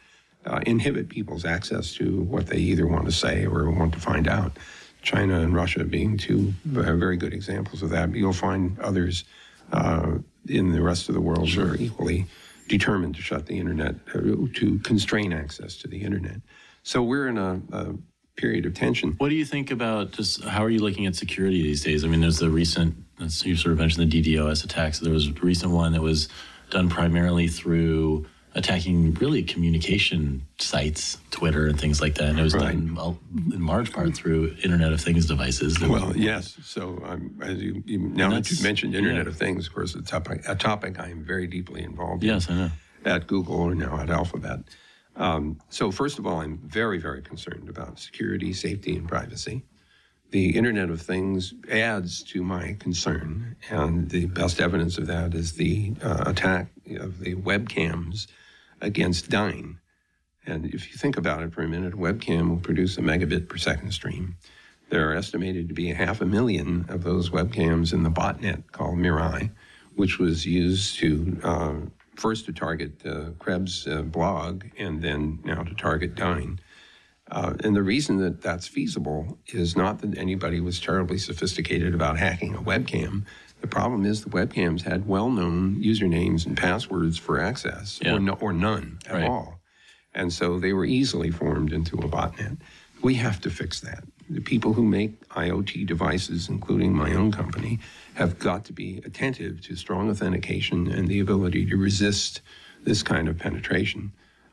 uh, 0.45 0.59
inhibit 0.65 1.09
people's 1.09 1.45
access 1.45 1.93
to 1.93 2.21
what 2.23 2.47
they 2.47 2.57
either 2.57 2.87
want 2.87 3.05
to 3.05 3.11
say 3.11 3.45
or 3.45 3.69
want 3.69 3.93
to 3.93 3.99
find 3.99 4.27
out. 4.27 4.57
China 5.01 5.39
and 5.39 5.55
Russia 5.55 5.83
being 5.85 6.17
two 6.17 6.53
very 6.65 7.15
good 7.15 7.33
examples 7.33 7.81
of 7.81 7.89
that. 7.89 8.13
You'll 8.13 8.33
find 8.33 8.77
others 8.79 9.23
uh, 9.71 10.17
in 10.47 10.71
the 10.71 10.81
rest 10.81 11.07
of 11.07 11.15
the 11.15 11.21
world 11.21 11.49
who 11.49 11.61
are 11.61 11.75
equally 11.75 12.25
determined 12.67 13.15
to 13.15 13.21
shut 13.21 13.45
the 13.45 13.57
internet, 13.57 13.95
uh, 14.13 14.19
to 14.55 14.79
constrain 14.83 15.31
access 15.31 15.75
to 15.77 15.87
the 15.87 16.01
internet. 16.01 16.41
So 16.83 17.01
we're 17.01 17.27
in 17.27 17.37
a, 17.37 17.61
a 17.71 17.95
period 18.35 18.65
of 18.65 18.73
tension. 18.73 19.15
What 19.17 19.29
do 19.29 19.35
you 19.35 19.45
think 19.45 19.71
about 19.71 20.11
just 20.11 20.43
how 20.43 20.63
are 20.63 20.69
you 20.69 20.79
looking 20.79 21.05
at 21.05 21.15
security 21.15 21.61
these 21.61 21.83
days? 21.83 22.03
I 22.03 22.07
mean, 22.07 22.21
there's 22.21 22.39
the 22.39 22.49
recent, 22.49 22.95
you 23.19 23.55
sort 23.55 23.73
of 23.73 23.77
mentioned 23.77 24.11
the 24.11 24.21
DDoS 24.21 24.63
attacks. 24.63 24.99
There 24.99 25.13
was 25.13 25.27
a 25.27 25.33
recent 25.33 25.71
one 25.71 25.93
that 25.93 26.01
was 26.01 26.29
done 26.69 26.89
primarily 26.89 27.47
through 27.47 28.25
attacking 28.55 29.13
really 29.15 29.43
communication 29.43 30.45
sites, 30.57 31.17
Twitter 31.29 31.67
and 31.67 31.79
things 31.79 32.01
like 32.01 32.15
that. 32.15 32.29
And 32.29 32.39
it 32.39 32.43
was 32.43 32.53
done 32.53 32.95
well, 32.95 33.19
in 33.53 33.65
large 33.65 33.91
part 33.93 34.15
through 34.15 34.55
Internet 34.63 34.91
of 34.91 35.01
Things 35.01 35.25
devices. 35.27 35.79
Well, 35.79 36.07
were- 36.07 36.17
yes. 36.17 36.57
So 36.63 37.01
um, 37.05 37.39
as 37.41 37.61
you, 37.61 37.83
you 37.85 37.99
now 37.99 38.29
that 38.31 38.49
you've 38.49 38.63
mentioned 38.63 38.95
Internet 38.95 39.25
yeah. 39.25 39.29
of 39.29 39.37
Things, 39.37 39.67
of 39.67 39.73
course, 39.73 39.95
a 39.95 40.01
topic, 40.01 40.41
a 40.47 40.55
topic 40.55 40.99
I 40.99 41.09
am 41.09 41.23
very 41.23 41.47
deeply 41.47 41.83
involved 41.83 42.23
in. 42.23 42.29
Yes, 42.29 42.49
I 42.49 42.55
know. 42.55 42.71
At 43.05 43.27
Google 43.27 43.55
or 43.55 43.75
now 43.75 43.99
at 43.99 44.09
Alphabet. 44.09 44.59
Um, 45.15 45.59
so 45.69 45.91
first 45.91 46.17
of 46.19 46.25
all, 46.25 46.41
I'm 46.41 46.57
very, 46.57 46.97
very 46.97 47.21
concerned 47.21 47.69
about 47.69 47.99
security, 47.99 48.53
safety, 48.53 48.95
and 48.95 49.07
privacy. 49.07 49.63
The 50.31 50.55
Internet 50.55 50.91
of 50.91 51.01
Things 51.01 51.55
adds 51.71 52.21
to 52.25 52.43
my 52.43 52.75
concern, 52.79 53.55
and 53.71 54.07
the 54.11 54.27
best 54.27 54.61
evidence 54.61 54.99
of 54.99 55.07
that 55.07 55.33
is 55.33 55.53
the 55.53 55.95
uh, 56.03 56.25
attack 56.27 56.67
of 56.97 57.19
the 57.19 57.33
webcams 57.33 58.27
against 58.79 59.31
Dyn. 59.31 59.77
And 60.45 60.67
if 60.67 60.91
you 60.91 60.97
think 60.97 61.17
about 61.17 61.41
it 61.41 61.51
for 61.51 61.63
a 61.63 61.67
minute, 61.67 61.95
a 61.95 61.97
webcam 61.97 62.47
will 62.49 62.57
produce 62.57 62.99
a 62.99 63.01
megabit 63.01 63.49
per 63.49 63.57
second 63.57 63.91
stream. 63.91 64.37
There 64.89 65.09
are 65.09 65.15
estimated 65.15 65.67
to 65.67 65.73
be 65.73 65.89
a 65.89 65.95
half 65.95 66.21
a 66.21 66.25
million 66.25 66.85
of 66.89 67.03
those 67.03 67.31
webcams 67.31 67.91
in 67.91 68.03
the 68.03 68.11
botnet 68.11 68.71
called 68.71 68.99
Mirai, 68.99 69.49
which 69.95 70.19
was 70.19 70.45
used 70.45 70.99
to 70.99 71.39
uh, 71.43 71.73
first 72.15 72.45
to 72.45 72.53
target 72.53 73.03
uh, 73.03 73.31
Krebs' 73.39 73.87
uh, 73.87 74.03
blog 74.03 74.65
and 74.77 75.01
then 75.01 75.39
now 75.43 75.63
to 75.63 75.73
target 75.73 76.13
Dyn. 76.13 76.59
Uh, 77.31 77.53
and 77.63 77.75
the 77.75 77.83
reason 77.83 78.17
that 78.17 78.41
that's 78.41 78.67
feasible 78.67 79.37
is 79.47 79.75
not 79.77 79.99
that 79.99 80.17
anybody 80.17 80.59
was 80.59 80.79
terribly 80.79 81.17
sophisticated 81.17 81.93
about 81.93 82.17
hacking 82.17 82.55
a 82.55 82.61
webcam. 82.61 83.23
The 83.61 83.67
problem 83.67 84.05
is 84.05 84.23
the 84.23 84.29
webcams 84.29 84.81
had 84.81 85.07
well-known 85.07 85.75
usernames 85.81 86.45
and 86.45 86.57
passwords 86.57 87.17
for 87.17 87.39
access, 87.39 87.99
or, 88.05 88.19
no, 88.19 88.33
or 88.33 88.53
none 88.53 88.99
at 89.05 89.13
Right. 89.13 89.23
all. 89.25 89.59
And 90.15 90.33
so 90.33 90.59
they 90.59 90.73
were 90.73 90.85
easily 90.85 91.29
formed 91.29 91.71
into 91.71 91.95
a 91.97 92.07
botnet. 92.07 92.57
We 93.03 93.15
have 93.15 93.39
to 93.41 93.49
fix 93.49 93.79
that. 93.81 94.03
The 94.29 94.41
people 94.41 94.73
who 94.73 94.83
make 94.83 95.27
IoT 95.29 95.85
devices, 95.85 96.49
including 96.49 96.93
my 96.93 97.13
own 97.13 97.31
company, 97.31 97.79
have 98.15 98.39
got 98.39 98.65
to 98.65 98.73
be 98.73 99.01
attentive 99.05 99.61
to 99.61 99.75
strong 99.75 100.09
authentication 100.09 100.87
and 100.89 101.07
the 101.07 101.19
ability 101.19 101.65
to 101.67 101.77
resist 101.77 102.41
this 102.83 103.03
kind 103.03 103.27
of 103.27 103.37
penetration, 103.37 104.11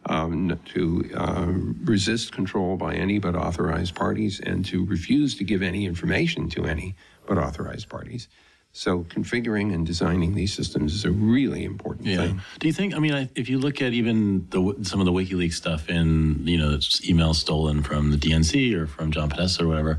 um, 0.08 0.58
to 0.74 1.10
uh, 1.14 1.46
resist 1.84 2.32
control 2.32 2.76
by 2.76 2.94
any 2.94 3.18
but 3.18 3.34
authorized 3.34 3.94
parties, 3.94 4.40
and 4.40 4.64
to 4.66 4.84
refuse 4.86 5.36
to 5.36 5.44
give 5.44 5.62
any 5.62 5.84
information 5.86 6.48
to 6.50 6.64
any 6.64 6.94
but 7.26 7.38
authorized 7.38 7.88
parties. 7.88 8.28
So 8.72 9.04
configuring 9.04 9.72
and 9.74 9.86
designing 9.86 10.34
these 10.34 10.52
systems 10.52 10.92
is 10.94 11.04
a 11.06 11.10
really 11.10 11.64
important 11.64 12.06
Yeah. 12.08 12.18
thing. 12.18 12.40
Do 12.60 12.66
you 12.66 12.74
think? 12.74 12.94
I 12.94 12.98
mean, 12.98 13.30
if 13.34 13.48
you 13.48 13.58
look 13.58 13.80
at 13.80 13.94
even 13.94 14.46
the 14.50 14.76
some 14.82 15.00
of 15.00 15.06
the 15.06 15.12
WikiLeaks 15.12 15.54
stuff 15.54 15.88
in 15.88 16.46
you 16.46 16.58
know 16.58 16.74
it's 16.74 17.00
emails 17.00 17.36
stolen 17.36 17.82
from 17.82 18.10
the 18.10 18.18
DNC 18.18 18.74
or 18.74 18.86
from 18.86 19.10
John 19.12 19.30
Podesta 19.30 19.64
or 19.64 19.68
whatever, 19.68 19.98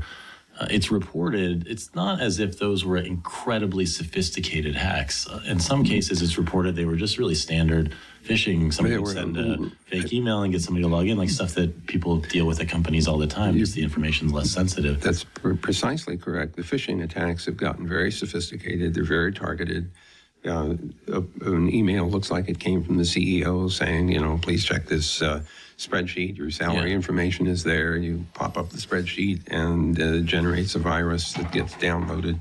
uh, 0.58 0.66
it's 0.70 0.90
reported. 0.90 1.66
It's 1.68 1.94
not 1.94 2.20
as 2.20 2.40
if 2.40 2.58
those 2.58 2.84
were 2.84 2.96
incredibly 2.96 3.86
sophisticated 3.86 4.74
hacks. 4.74 5.28
Uh, 5.28 5.40
in 5.46 5.60
some 5.60 5.84
cases, 5.84 6.20
it's 6.20 6.36
reported 6.36 6.74
they 6.74 6.84
were 6.84 6.96
just 6.96 7.16
really 7.16 7.36
standard 7.36 7.94
phishing. 8.24 8.72
Somebody 8.72 8.98
would 8.98 9.14
send 9.14 9.36
a 9.36 9.70
fake 9.86 10.12
email 10.12 10.42
and 10.42 10.52
get 10.52 10.62
somebody 10.62 10.82
to 10.82 10.88
log 10.88 11.06
in, 11.06 11.16
like 11.16 11.30
stuff 11.30 11.54
that 11.54 11.86
people 11.86 12.16
deal 12.16 12.44
with 12.44 12.60
at 12.60 12.68
companies 12.68 13.06
all 13.06 13.18
the 13.18 13.26
time. 13.26 13.56
Just 13.56 13.74
the 13.74 13.82
information's 13.84 14.32
less 14.32 14.50
sensitive. 14.50 15.00
That's 15.00 15.22
pre- 15.22 15.56
precisely 15.56 16.16
correct. 16.16 16.56
The 16.56 16.62
phishing 16.62 17.04
attacks 17.04 17.46
have 17.46 17.56
gotten 17.56 17.86
very 17.86 18.10
sophisticated. 18.10 18.94
They're 18.94 19.04
very 19.04 19.32
targeted. 19.32 19.90
Uh, 20.44 20.74
an 21.42 21.72
email 21.72 22.08
looks 22.08 22.30
like 22.30 22.48
it 22.48 22.58
came 22.58 22.82
from 22.82 22.96
the 22.96 23.02
CEO 23.04 23.70
saying, 23.70 24.08
you 24.08 24.20
know, 24.20 24.38
please 24.42 24.64
check 24.64 24.86
this 24.86 25.22
uh, 25.22 25.42
spreadsheet. 25.78 26.36
Your 26.36 26.50
salary 26.50 26.90
Yeah. 26.90 26.96
information 26.96 27.46
is 27.46 27.64
there. 27.64 27.96
You 27.96 28.26
pop 28.34 28.58
up 28.58 28.70
the 28.70 28.78
spreadsheet 28.78 29.42
and 29.50 30.00
uh, 30.00 30.18
generates 30.20 30.74
a 30.74 30.78
virus 30.80 31.32
that 31.34 31.52
gets 31.52 31.74
downloaded. 31.74 32.38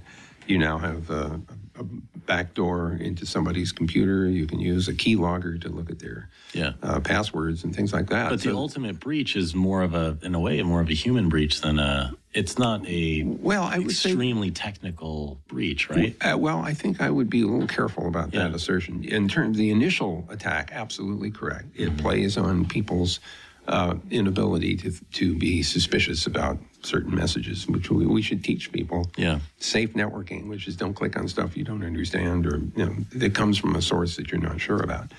You 0.48 0.58
now 0.58 0.78
have 0.80 1.10
uh, 1.12 1.38
a 1.80 1.84
backdoor 2.28 2.92
into 2.94 3.26
somebody's 3.26 3.72
computer. 3.72 4.28
You 4.30 4.46
can 4.46 4.60
use 4.60 4.88
a 4.88 4.94
keylogger 4.94 5.60
to 5.62 5.70
look 5.70 5.90
at 5.90 5.98
their 5.98 6.30
Yeah. 6.54 6.74
uh, 6.84 7.00
passwords 7.00 7.64
and 7.64 7.76
things 7.76 7.92
like 7.92 8.08
that. 8.10 8.30
But 8.30 8.42
the 8.42 8.54
ultimate 8.56 9.00
breach 9.00 9.36
is 9.36 9.56
more 9.56 9.82
of 9.82 9.96
a, 9.96 10.18
in 10.22 10.36
a 10.36 10.40
way, 10.40 10.62
more 10.62 10.82
of 10.82 10.90
a 10.90 10.94
human 10.94 11.30
breach 11.30 11.62
than 11.62 11.80
a. 11.80 12.14
It's 12.34 12.60
not 12.60 12.86
a 12.88 13.24
well, 13.24 13.64
I 13.64 13.80
would 13.80 13.96
say 13.96 14.12
extremely 14.12 14.52
technical 14.52 15.40
breach, 15.48 15.90
right? 15.90 16.16
Uh, 16.22 16.38
well, 16.38 16.60
I 16.60 16.74
think 16.76 17.02
I 17.02 17.10
would 17.10 17.32
be 17.32 17.42
a 17.42 17.48
little 17.48 17.68
careful 17.68 18.08
about 18.08 18.32
that 18.34 18.50
Yeah. 18.52 18.56
assertion. 18.56 19.04
In 19.04 19.28
terms 19.28 19.56
of 19.58 19.60
the 19.60 19.72
initial 19.72 20.28
attack, 20.30 20.70
absolutely 20.72 21.32
correct. 21.32 21.66
It 21.76 21.88
Mm-hmm. 21.88 21.98
plays 21.98 22.38
on 22.38 22.66
people's 22.66 23.20
uh, 23.68 23.96
inability 24.10 24.78
to 24.78 24.92
to 25.14 25.36
be 25.36 25.62
suspicious 25.62 26.26
about 26.26 26.58
certain 26.84 27.14
messages, 27.14 27.68
which 27.68 27.90
we, 27.90 28.06
we 28.06 28.22
should 28.22 28.44
teach 28.44 28.72
people. 28.72 29.10
Yeah. 29.18 29.40
Safe 29.60 29.94
networking, 29.94 30.48
which 30.48 30.68
is 30.68 30.76
don't 30.76 30.94
click 30.94 31.18
on 31.18 31.28
stuff 31.28 31.58
you 31.58 31.64
don't 31.64 31.84
understand 31.84 32.46
or 32.46 32.58
you 32.76 32.86
know 32.86 32.96
that 33.16 33.36
comes 33.36 33.58
from 33.58 33.76
a 33.76 33.82
source 33.82 34.16
that 34.16 34.32
you're 34.32 34.42
not 34.42 34.60
sure 34.62 34.82
about. 34.82 35.12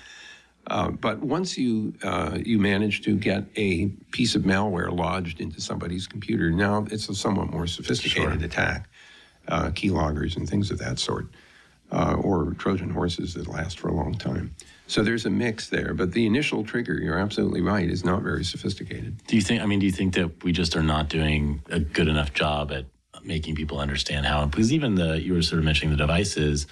Uh, 0.67 0.91
but 0.91 1.19
once 1.19 1.57
you 1.57 1.93
uh, 2.03 2.37
you 2.43 2.59
manage 2.59 3.01
to 3.01 3.15
get 3.15 3.43
a 3.55 3.87
piece 4.11 4.35
of 4.35 4.43
malware 4.43 4.95
lodged 4.95 5.41
into 5.41 5.61
somebody's 5.61 6.07
computer, 6.07 6.51
now 6.51 6.85
it's 6.91 7.09
a 7.09 7.15
somewhat 7.15 7.49
more 7.49 7.67
sophisticated 7.67 8.43
attack, 8.43 8.87
uh, 9.47 9.69
keyloggers 9.69 10.37
and 10.37 10.47
things 10.49 10.69
of 10.69 10.77
that 10.77 10.99
sort, 10.99 11.27
uh, 11.91 12.15
or 12.21 12.53
Trojan 12.57 12.89
horses 12.89 13.33
that 13.33 13.47
last 13.47 13.79
for 13.79 13.87
a 13.89 13.93
long 13.93 14.13
time. 14.13 14.55
So 14.87 15.03
there's 15.03 15.25
a 15.25 15.29
mix 15.29 15.69
there, 15.69 15.93
but 15.93 16.13
the 16.13 16.25
initial 16.25 16.63
trigger, 16.63 16.95
you're 16.99 17.19
absolutely 17.19 17.61
right, 17.61 17.87
is 17.89 18.03
not 18.03 18.21
very 18.23 18.43
sophisticated. 18.43 19.21
Do 19.27 19.35
you 19.35 19.41
think? 19.41 19.61
I 19.61 19.65
mean, 19.65 19.79
do 19.79 19.85
you 19.85 19.91
think 19.91 20.15
that 20.15 20.43
we 20.43 20.51
just 20.51 20.75
are 20.75 20.83
not 20.83 21.09
doing 21.09 21.61
a 21.69 21.79
good 21.79 22.07
enough 22.07 22.33
job 22.33 22.71
at 22.71 22.85
making 23.23 23.55
people 23.55 23.79
understand 23.79 24.25
how? 24.25 24.45
Because 24.45 24.73
even 24.73 24.95
the 24.95 25.21
you 25.21 25.33
were 25.33 25.41
sort 25.43 25.59
of 25.59 25.65
mentioning 25.65 25.91
the 25.91 25.97
devices. 25.97 26.65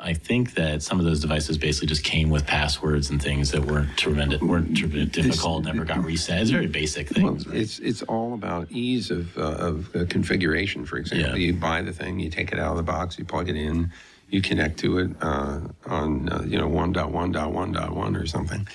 I 0.00 0.14
think 0.14 0.54
that 0.54 0.82
some 0.82 0.98
of 0.98 1.04
those 1.04 1.20
devices 1.20 1.58
basically 1.58 1.88
just 1.88 2.04
came 2.04 2.30
with 2.30 2.46
passwords 2.46 3.10
and 3.10 3.22
things 3.22 3.50
that 3.50 3.66
weren't 3.66 3.94
tremendous, 3.98 4.40
weren't 4.40 4.74
tremendous, 4.74 5.10
difficult, 5.14 5.64
never 5.64 5.84
got 5.84 6.02
reset. 6.02 6.40
It's 6.40 6.50
very 6.50 6.68
basic 6.68 7.10
things. 7.10 7.46
Well, 7.46 7.54
it's 7.54 7.80
it's 7.80 8.00
all 8.04 8.32
about 8.32 8.70
ease 8.72 9.10
of 9.10 9.36
uh, 9.36 9.42
of 9.42 9.94
uh, 9.94 10.06
configuration. 10.08 10.86
For 10.86 10.96
example, 10.96 11.38
Yeah. 11.38 11.46
you 11.46 11.52
buy 11.52 11.82
the 11.82 11.92
thing, 11.92 12.18
you 12.18 12.30
take 12.30 12.50
it 12.50 12.58
out 12.58 12.70
of 12.70 12.76
the 12.78 12.82
box, 12.82 13.18
you 13.18 13.26
plug 13.26 13.50
it 13.50 13.56
in, 13.56 13.92
you 14.28 14.42
connect 14.42 14.78
to 14.80 14.98
it 14.98 15.10
uh, 15.20 15.60
on 15.86 16.28
uh, 16.28 16.42
you 16.46 16.58
know 16.58 16.68
one 16.68 16.92
dot 16.92 17.10
one 17.10 17.32
dot 17.32 17.52
one 17.52 17.72
dot 17.72 17.94
one 17.94 18.16
or 18.16 18.26
something 18.26 18.66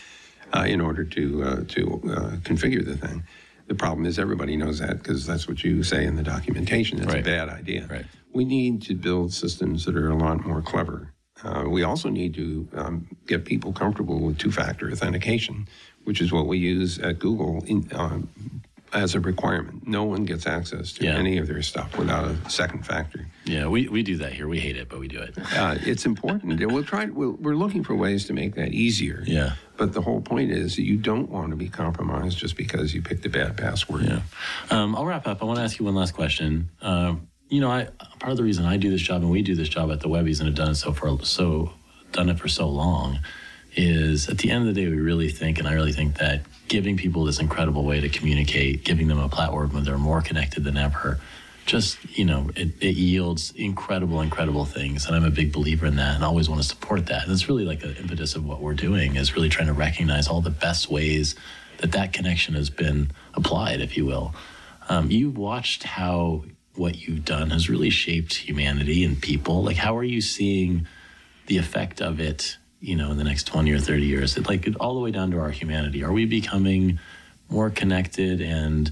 uh, 0.53 0.65
in 0.67 0.81
order 0.81 1.03
to 1.03 1.43
uh, 1.43 1.63
to 1.67 2.01
uh, 2.11 2.35
configure 2.43 2.85
the 2.85 2.97
thing. 2.97 3.23
The 3.67 3.75
problem 3.75 4.05
is 4.05 4.17
everybody 4.17 4.57
knows 4.57 4.79
that 4.79 4.97
because 4.97 5.25
that's 5.25 5.47
what 5.47 5.63
you 5.63 5.83
say 5.83 6.05
in 6.05 6.15
the 6.15 6.23
documentation. 6.23 6.99
That's 6.99 7.13
a 7.13 7.21
bad 7.21 7.49
idea. 7.49 7.87
Right. 7.87 8.05
We 8.33 8.45
need 8.45 8.81
to 8.83 8.95
build 8.95 9.33
systems 9.33 9.85
that 9.85 9.95
are 9.95 10.09
a 10.09 10.15
lot 10.15 10.45
more 10.45 10.61
clever. 10.61 11.13
Uh, 11.43 11.65
we 11.67 11.83
also 11.83 12.09
need 12.09 12.33
to 12.33 12.67
um, 12.73 13.07
get 13.27 13.45
people 13.45 13.71
comfortable 13.71 14.19
with 14.19 14.37
two-factor 14.37 14.91
authentication, 14.91 15.67
which 16.03 16.19
is 16.19 16.31
what 16.31 16.47
we 16.47 16.57
use 16.57 16.99
at 16.99 17.19
Google 17.19 17.63
in, 17.65 17.87
um, 17.93 18.27
as 18.93 19.15
a 19.15 19.19
requirement. 19.19 19.87
No 19.87 20.03
one 20.03 20.25
gets 20.25 20.47
access 20.47 20.93
to 20.93 21.05
Yeah. 21.05 21.15
any 21.17 21.37
of 21.37 21.47
their 21.47 21.61
stuff 21.61 21.97
without 21.97 22.25
a 22.25 22.49
second 22.49 22.85
factor. 22.85 23.27
Yeah, 23.45 23.67
we, 23.67 23.87
we 23.87 24.03
do 24.03 24.17
that 24.17 24.33
here. 24.33 24.47
We 24.47 24.59
hate 24.59 24.77
it, 24.77 24.89
but 24.89 24.99
we 24.99 25.07
do 25.07 25.19
it. 25.19 25.35
Uh, 25.55 25.77
it's 25.81 26.05
important. 26.05 26.59
we'll 26.71 26.83
try. 26.83 27.05
We'll, 27.05 27.33
we're 27.33 27.55
looking 27.55 27.83
for 27.83 27.95
ways 27.95 28.25
to 28.25 28.33
make 28.33 28.55
that 28.55 28.73
easier. 28.73 29.23
Yeah. 29.25 29.53
But 29.77 29.93
the 29.93 30.01
whole 30.01 30.21
point 30.21 30.51
is 30.51 30.75
that 30.75 30.83
you 30.83 30.97
don't 30.97 31.29
want 31.29 31.51
to 31.51 31.55
be 31.55 31.69
compromised 31.69 32.37
just 32.37 32.57
because 32.57 32.93
you 32.93 33.01
picked 33.01 33.25
a 33.25 33.29
bad 33.29 33.57
password. 33.57 34.03
Yeah. 34.05 34.21
Um, 34.71 34.95
I'll 34.95 35.05
wrap 35.05 35.27
up. 35.27 35.41
I 35.41 35.45
want 35.45 35.57
to 35.57 35.63
ask 35.63 35.79
you 35.79 35.85
one 35.85 35.95
last 35.95 36.13
question. 36.13 36.69
Um, 36.81 37.27
you 37.49 37.61
know, 37.61 37.71
I 37.71 37.87
part 38.19 38.31
of 38.31 38.37
the 38.37 38.43
reason 38.43 38.65
I 38.65 38.77
do 38.77 38.89
this 38.91 39.01
job 39.01 39.21
and 39.21 39.31
we 39.31 39.41
do 39.41 39.55
this 39.55 39.69
job 39.69 39.91
at 39.91 40.01
the 40.01 40.07
Webbies 40.09 40.39
and 40.39 40.47
have 40.47 40.55
done 40.55 40.71
it 40.71 40.75
so 40.75 40.93
for 40.93 41.17
so 41.23 41.73
done 42.11 42.29
it 42.29 42.39
for 42.39 42.47
so 42.47 42.67
long 42.67 43.19
is 43.75 44.29
at 44.29 44.39
the 44.39 44.49
end 44.51 44.67
of 44.67 44.73
the 44.73 44.81
day, 44.81 44.87
we 44.89 44.97
really 44.97 45.29
think, 45.29 45.59
and 45.59 45.67
I 45.67 45.73
really 45.73 45.93
think 45.93 46.17
that 46.17 46.41
giving 46.69 46.95
people 46.95 47.25
this 47.25 47.39
incredible 47.39 47.83
way 47.83 47.99
to 47.99 48.07
communicate, 48.07 48.85
giving 48.85 49.07
them 49.07 49.19
a 49.19 49.27
platform 49.27 49.73
where 49.73 49.81
they're 49.81 49.97
more 49.97 50.21
connected 50.21 50.63
than 50.63 50.77
ever, 50.77 51.19
just 51.65 51.97
you 52.17 52.25
know, 52.25 52.49
it, 52.55 52.69
it 52.81 52.95
yields 52.95 53.51
incredible, 53.55 54.21
incredible 54.21 54.65
things, 54.65 55.05
and 55.05 55.15
I'm 55.15 55.25
a 55.25 55.29
big 55.29 55.51
believer 55.51 55.85
in 55.85 55.97
that, 55.97 56.15
and 56.15 56.23
always 56.23 56.49
want 56.49 56.61
to 56.61 56.67
support 56.67 57.07
that. 57.07 57.23
And 57.23 57.31
it's 57.31 57.49
really 57.49 57.65
like 57.65 57.81
the 57.81 57.95
impetus 57.97 58.35
of 58.35 58.45
what 58.45 58.61
we're 58.61 58.73
doing 58.73 59.17
is 59.17 59.35
really 59.35 59.49
trying 59.49 59.67
to 59.67 59.73
recognize 59.73 60.27
all 60.27 60.41
the 60.41 60.49
best 60.49 60.89
ways 60.89 61.35
that 61.77 61.91
that 61.91 62.13
connection 62.13 62.55
has 62.55 62.69
been 62.69 63.11
applied, 63.33 63.81
if 63.81 63.97
you 63.97 64.05
will. 64.05 64.33
Um, 64.87 65.11
you've 65.11 65.37
watched 65.37 65.83
how 65.83 66.45
what 66.75 67.07
you've 67.07 67.25
done 67.25 67.49
has 67.49 67.69
really 67.69 67.89
shaped 67.89 68.35
humanity 68.35 69.03
and 69.03 69.21
people. 69.21 69.63
Like, 69.63 69.77
how 69.77 69.97
are 69.97 70.03
you 70.03 70.21
seeing 70.21 70.87
the 71.47 71.57
effect 71.57 72.01
of 72.01 72.19
it? 72.19 72.57
You 72.81 72.95
know, 72.95 73.11
in 73.11 73.17
the 73.17 73.23
next 73.25 73.45
twenty 73.45 73.71
or 73.71 73.79
thirty 73.79 74.05
years, 74.05 74.37
it, 74.37 74.47
like 74.47 74.67
all 74.79 74.93
the 74.93 75.01
way 75.01 75.11
down 75.11 75.31
to 75.31 75.39
our 75.39 75.51
humanity. 75.51 76.03
Are 76.03 76.13
we 76.13 76.25
becoming 76.25 76.99
more 77.49 77.69
connected 77.69 78.39
and 78.41 78.91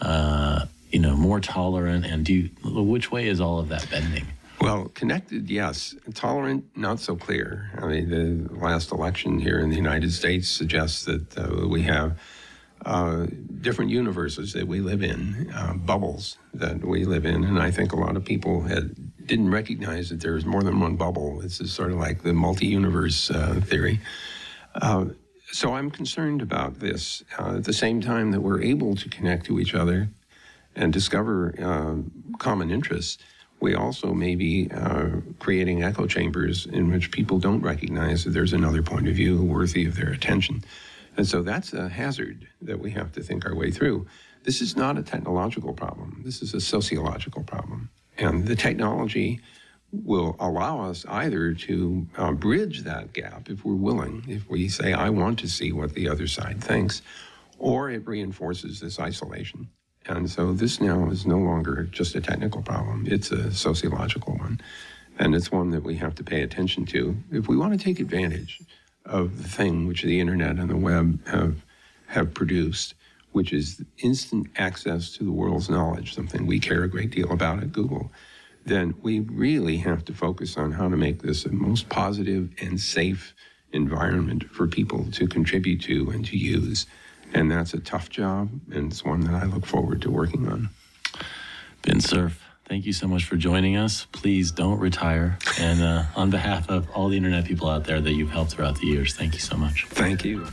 uh, 0.00 0.66
you 0.90 1.00
know 1.00 1.16
more 1.16 1.40
tolerant? 1.40 2.06
And 2.06 2.24
do 2.24 2.32
you, 2.32 2.50
which 2.62 3.10
way 3.10 3.26
is 3.26 3.40
all 3.40 3.58
of 3.58 3.68
that 3.70 3.88
bending? 3.90 4.26
Well, 4.60 4.88
connected, 4.94 5.50
yes. 5.50 5.94
Tolerant, 6.14 6.64
not 6.76 7.00
so 7.00 7.16
clear. 7.16 7.70
I 7.76 7.86
mean, 7.86 8.08
the 8.08 8.54
last 8.54 8.92
election 8.92 9.38
here 9.38 9.58
in 9.58 9.68
the 9.68 9.76
United 9.76 10.12
States 10.12 10.48
suggests 10.48 11.04
that 11.04 11.36
uh, 11.36 11.66
we 11.68 11.82
have 11.82 12.18
uh, 12.86 13.26
different 13.60 13.90
universes 13.90 14.52
that 14.52 14.66
we 14.66 14.80
live 14.80 15.02
in, 15.02 15.50
uh, 15.54 15.74
bubbles 15.74 16.38
that 16.54 16.84
we 16.84 17.04
live 17.04 17.24
in, 17.26 17.44
and 17.44 17.58
I 17.58 17.70
think 17.72 17.92
a 17.92 17.96
lot 17.96 18.16
of 18.16 18.24
people 18.24 18.62
had 18.62 18.94
didn't 19.26 19.50
recognize 19.50 20.10
that 20.10 20.20
there's 20.20 20.44
more 20.44 20.62
than 20.62 20.80
one 20.80 20.96
bubble. 20.96 21.40
This 21.40 21.60
is 21.60 21.72
sort 21.72 21.92
of 21.92 21.98
like 21.98 22.22
the 22.22 22.32
multi-universe 22.32 23.30
uh, 23.30 23.60
theory. 23.64 24.00
Uh, 24.74 25.06
so 25.52 25.74
I'm 25.74 25.90
concerned 25.90 26.42
about 26.42 26.80
this. 26.80 27.22
Uh, 27.38 27.56
at 27.56 27.64
the 27.64 27.72
same 27.72 28.00
time 28.00 28.32
that 28.32 28.40
we're 28.40 28.62
able 28.62 28.96
to 28.96 29.08
connect 29.08 29.46
to 29.46 29.60
each 29.60 29.74
other 29.74 30.08
and 30.74 30.92
discover 30.92 31.54
uh, 31.62 32.36
common 32.38 32.70
interests, 32.70 33.22
we 33.60 33.74
also 33.74 34.12
may 34.12 34.34
be 34.34 34.68
uh, 34.74 35.10
creating 35.38 35.84
echo 35.84 36.06
chambers 36.06 36.66
in 36.66 36.90
which 36.90 37.10
people 37.10 37.38
don't 37.38 37.62
recognize 37.62 38.24
that 38.24 38.30
there's 38.30 38.52
another 38.52 38.82
point 38.82 39.08
of 39.08 39.14
view 39.14 39.42
worthy 39.42 39.86
of 39.86 39.96
their 39.96 40.10
attention. 40.10 40.64
And 41.16 41.26
so 41.26 41.42
that's 41.42 41.72
a 41.72 41.88
hazard 41.88 42.48
that 42.62 42.80
we 42.80 42.90
have 42.90 43.12
to 43.12 43.22
think 43.22 43.46
our 43.46 43.54
way 43.54 43.70
through. 43.70 44.06
This 44.42 44.60
is 44.60 44.76
not 44.76 44.98
a 44.98 45.02
technological 45.02 45.72
problem, 45.72 46.20
this 46.24 46.42
is 46.42 46.52
a 46.52 46.60
sociological 46.60 47.44
problem. 47.44 47.90
And 48.18 48.46
the 48.46 48.56
technology 48.56 49.40
will 49.92 50.36
allow 50.40 50.80
us 50.80 51.04
either 51.08 51.54
to 51.54 52.06
uh, 52.16 52.32
bridge 52.32 52.82
that 52.82 53.12
gap 53.12 53.48
if 53.48 53.64
we're 53.64 53.74
willing, 53.74 54.24
if 54.28 54.48
we 54.48 54.68
say, 54.68 54.92
I 54.92 55.10
want 55.10 55.38
to 55.40 55.48
see 55.48 55.72
what 55.72 55.94
the 55.94 56.08
other 56.08 56.26
side 56.26 56.62
thinks, 56.62 57.02
or 57.58 57.90
it 57.90 58.06
reinforces 58.06 58.80
this 58.80 58.98
isolation. 58.98 59.68
And 60.06 60.28
so 60.30 60.52
this 60.52 60.80
now 60.80 61.08
is 61.08 61.26
no 61.26 61.38
longer 61.38 61.84
just 61.84 62.14
a 62.14 62.20
technical 62.20 62.62
problem, 62.62 63.06
it's 63.08 63.30
a 63.30 63.52
sociological 63.52 64.36
one. 64.36 64.60
And 65.18 65.34
it's 65.34 65.52
one 65.52 65.70
that 65.70 65.84
we 65.84 65.94
have 65.96 66.16
to 66.16 66.24
pay 66.24 66.42
attention 66.42 66.86
to 66.86 67.16
if 67.30 67.46
we 67.46 67.56
want 67.56 67.78
to 67.78 67.82
take 67.82 68.00
advantage 68.00 68.60
of 69.04 69.42
the 69.42 69.48
thing 69.48 69.86
which 69.86 70.02
the 70.02 70.18
internet 70.18 70.56
and 70.56 70.68
the 70.68 70.76
web 70.76 71.24
have, 71.28 71.64
have 72.06 72.34
produced, 72.34 72.94
which 73.34 73.52
is 73.52 73.82
instant 73.98 74.46
access 74.56 75.10
to 75.10 75.24
the 75.24 75.32
world's 75.32 75.68
knowledge, 75.68 76.14
something 76.14 76.46
we 76.46 76.60
care 76.60 76.84
a 76.84 76.88
great 76.88 77.10
deal 77.10 77.32
about 77.32 77.58
at 77.58 77.72
Google, 77.72 78.12
then 78.64 78.94
we 79.02 79.18
really 79.18 79.76
have 79.76 80.04
to 80.04 80.14
focus 80.14 80.56
on 80.56 80.70
how 80.70 80.88
to 80.88 80.96
make 80.96 81.20
this 81.20 81.44
a 81.44 81.50
most 81.50 81.88
positive 81.88 82.48
and 82.62 82.80
safe 82.80 83.34
environment 83.72 84.44
for 84.52 84.68
people 84.68 85.10
to 85.10 85.26
contribute 85.26 85.82
to 85.82 86.10
and 86.10 86.24
to 86.26 86.38
use. 86.38 86.86
And 87.32 87.50
that's 87.50 87.74
a 87.74 87.80
tough 87.80 88.08
job, 88.08 88.50
and 88.72 88.92
it's 88.92 89.04
one 89.04 89.22
that 89.22 89.34
I 89.34 89.46
look 89.46 89.66
forward 89.66 90.00
to 90.02 90.12
working 90.12 90.46
on. 90.46 90.68
Vint 91.82 92.04
Cerf, 92.04 92.40
thank 92.66 92.86
you 92.86 92.92
so 92.92 93.08
much 93.08 93.24
for 93.24 93.34
joining 93.34 93.76
us. 93.76 94.06
Please 94.12 94.52
don't 94.52 94.78
retire. 94.78 95.38
And 95.58 95.82
uh, 95.82 96.04
on 96.14 96.30
behalf 96.30 96.70
of 96.70 96.88
all 96.90 97.08
the 97.08 97.16
internet 97.16 97.46
people 97.46 97.68
out 97.68 97.82
there 97.82 98.00
that 98.00 98.12
you've 98.12 98.30
helped 98.30 98.52
throughout 98.52 98.78
the 98.78 98.86
years, 98.86 99.16
thank 99.16 99.34
you 99.34 99.40
so 99.40 99.56
much. 99.56 99.86
Thank 99.88 100.24
you. 100.24 100.46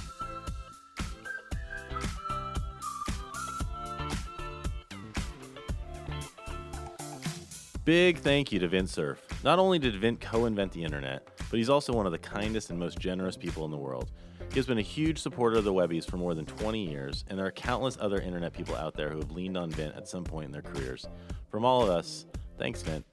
Big 7.91 8.19
thank 8.19 8.53
you 8.53 8.59
to 8.59 8.69
Vint 8.69 8.87
Cerf. 8.87 9.21
Not 9.43 9.59
only 9.59 9.77
did 9.77 9.97
Vint 9.97 10.21
co 10.21 10.45
invent 10.45 10.71
the 10.71 10.81
internet, 10.81 11.27
but 11.49 11.57
he's 11.57 11.67
also 11.69 11.91
one 11.91 12.05
of 12.05 12.13
the 12.13 12.17
kindest 12.17 12.69
and 12.69 12.79
most 12.79 12.97
generous 12.97 13.35
people 13.35 13.65
in 13.65 13.71
the 13.71 13.75
world. 13.75 14.11
He 14.47 14.55
has 14.55 14.65
been 14.65 14.77
a 14.77 14.81
huge 14.81 15.19
supporter 15.19 15.57
of 15.57 15.65
the 15.65 15.73
Webbies 15.73 16.09
for 16.09 16.15
more 16.15 16.33
than 16.33 16.45
20 16.45 16.87
years, 16.87 17.25
and 17.27 17.37
there 17.37 17.45
are 17.45 17.51
countless 17.51 17.97
other 17.99 18.21
internet 18.21 18.53
people 18.53 18.77
out 18.77 18.93
there 18.93 19.09
who 19.09 19.17
have 19.17 19.31
leaned 19.31 19.57
on 19.57 19.71
Vint 19.71 19.93
at 19.93 20.07
some 20.07 20.23
point 20.23 20.45
in 20.45 20.53
their 20.53 20.61
careers. 20.61 21.05
From 21.49 21.65
all 21.65 21.83
of 21.83 21.89
us, 21.89 22.27
thanks, 22.57 22.81
Vint. 22.81 23.05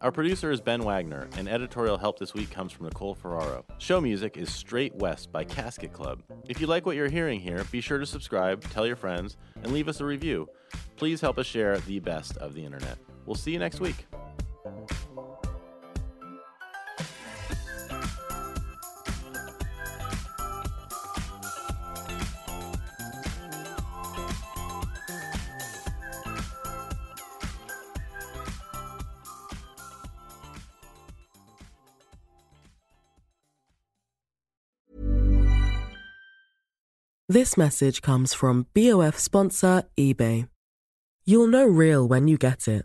Our 0.00 0.10
producer 0.10 0.50
is 0.50 0.62
Ben 0.62 0.82
Wagner, 0.82 1.28
and 1.36 1.46
editorial 1.46 1.98
help 1.98 2.18
this 2.18 2.32
week 2.32 2.50
comes 2.50 2.72
from 2.72 2.86
Nicole 2.86 3.14
Ferraro. 3.14 3.66
Show 3.76 4.00
music 4.00 4.38
is 4.38 4.50
Straight 4.50 4.94
West 4.94 5.30
by 5.30 5.44
Kasket 5.44 5.92
Club. 5.92 6.22
If 6.48 6.58
you 6.58 6.66
like 6.66 6.86
what 6.86 6.96
you're 6.96 7.10
hearing 7.10 7.38
here, 7.38 7.64
be 7.70 7.82
sure 7.82 7.98
to 7.98 8.06
subscribe, 8.06 8.62
tell 8.70 8.86
your 8.86 8.96
friends, 8.96 9.36
and 9.62 9.72
leave 9.72 9.88
us 9.88 10.00
a 10.00 10.06
review. 10.06 10.48
Please 10.96 11.20
help 11.20 11.36
us 11.36 11.44
share 11.44 11.76
the 11.80 11.98
best 12.00 12.38
of 12.38 12.54
the 12.54 12.64
internet. 12.64 12.96
We'll 13.26 13.36
see 13.36 13.52
you 13.52 13.58
next 13.58 13.80
week. 13.80 14.06
This 37.28 37.56
message 37.56 38.02
comes 38.02 38.34
from 38.34 38.66
BOF 38.74 39.18
sponsor 39.18 39.84
eBay. 39.96 40.48
You'll 41.24 41.46
know 41.46 41.64
real 41.64 42.06
when 42.06 42.28
you 42.28 42.36
get 42.36 42.68
it. 42.68 42.84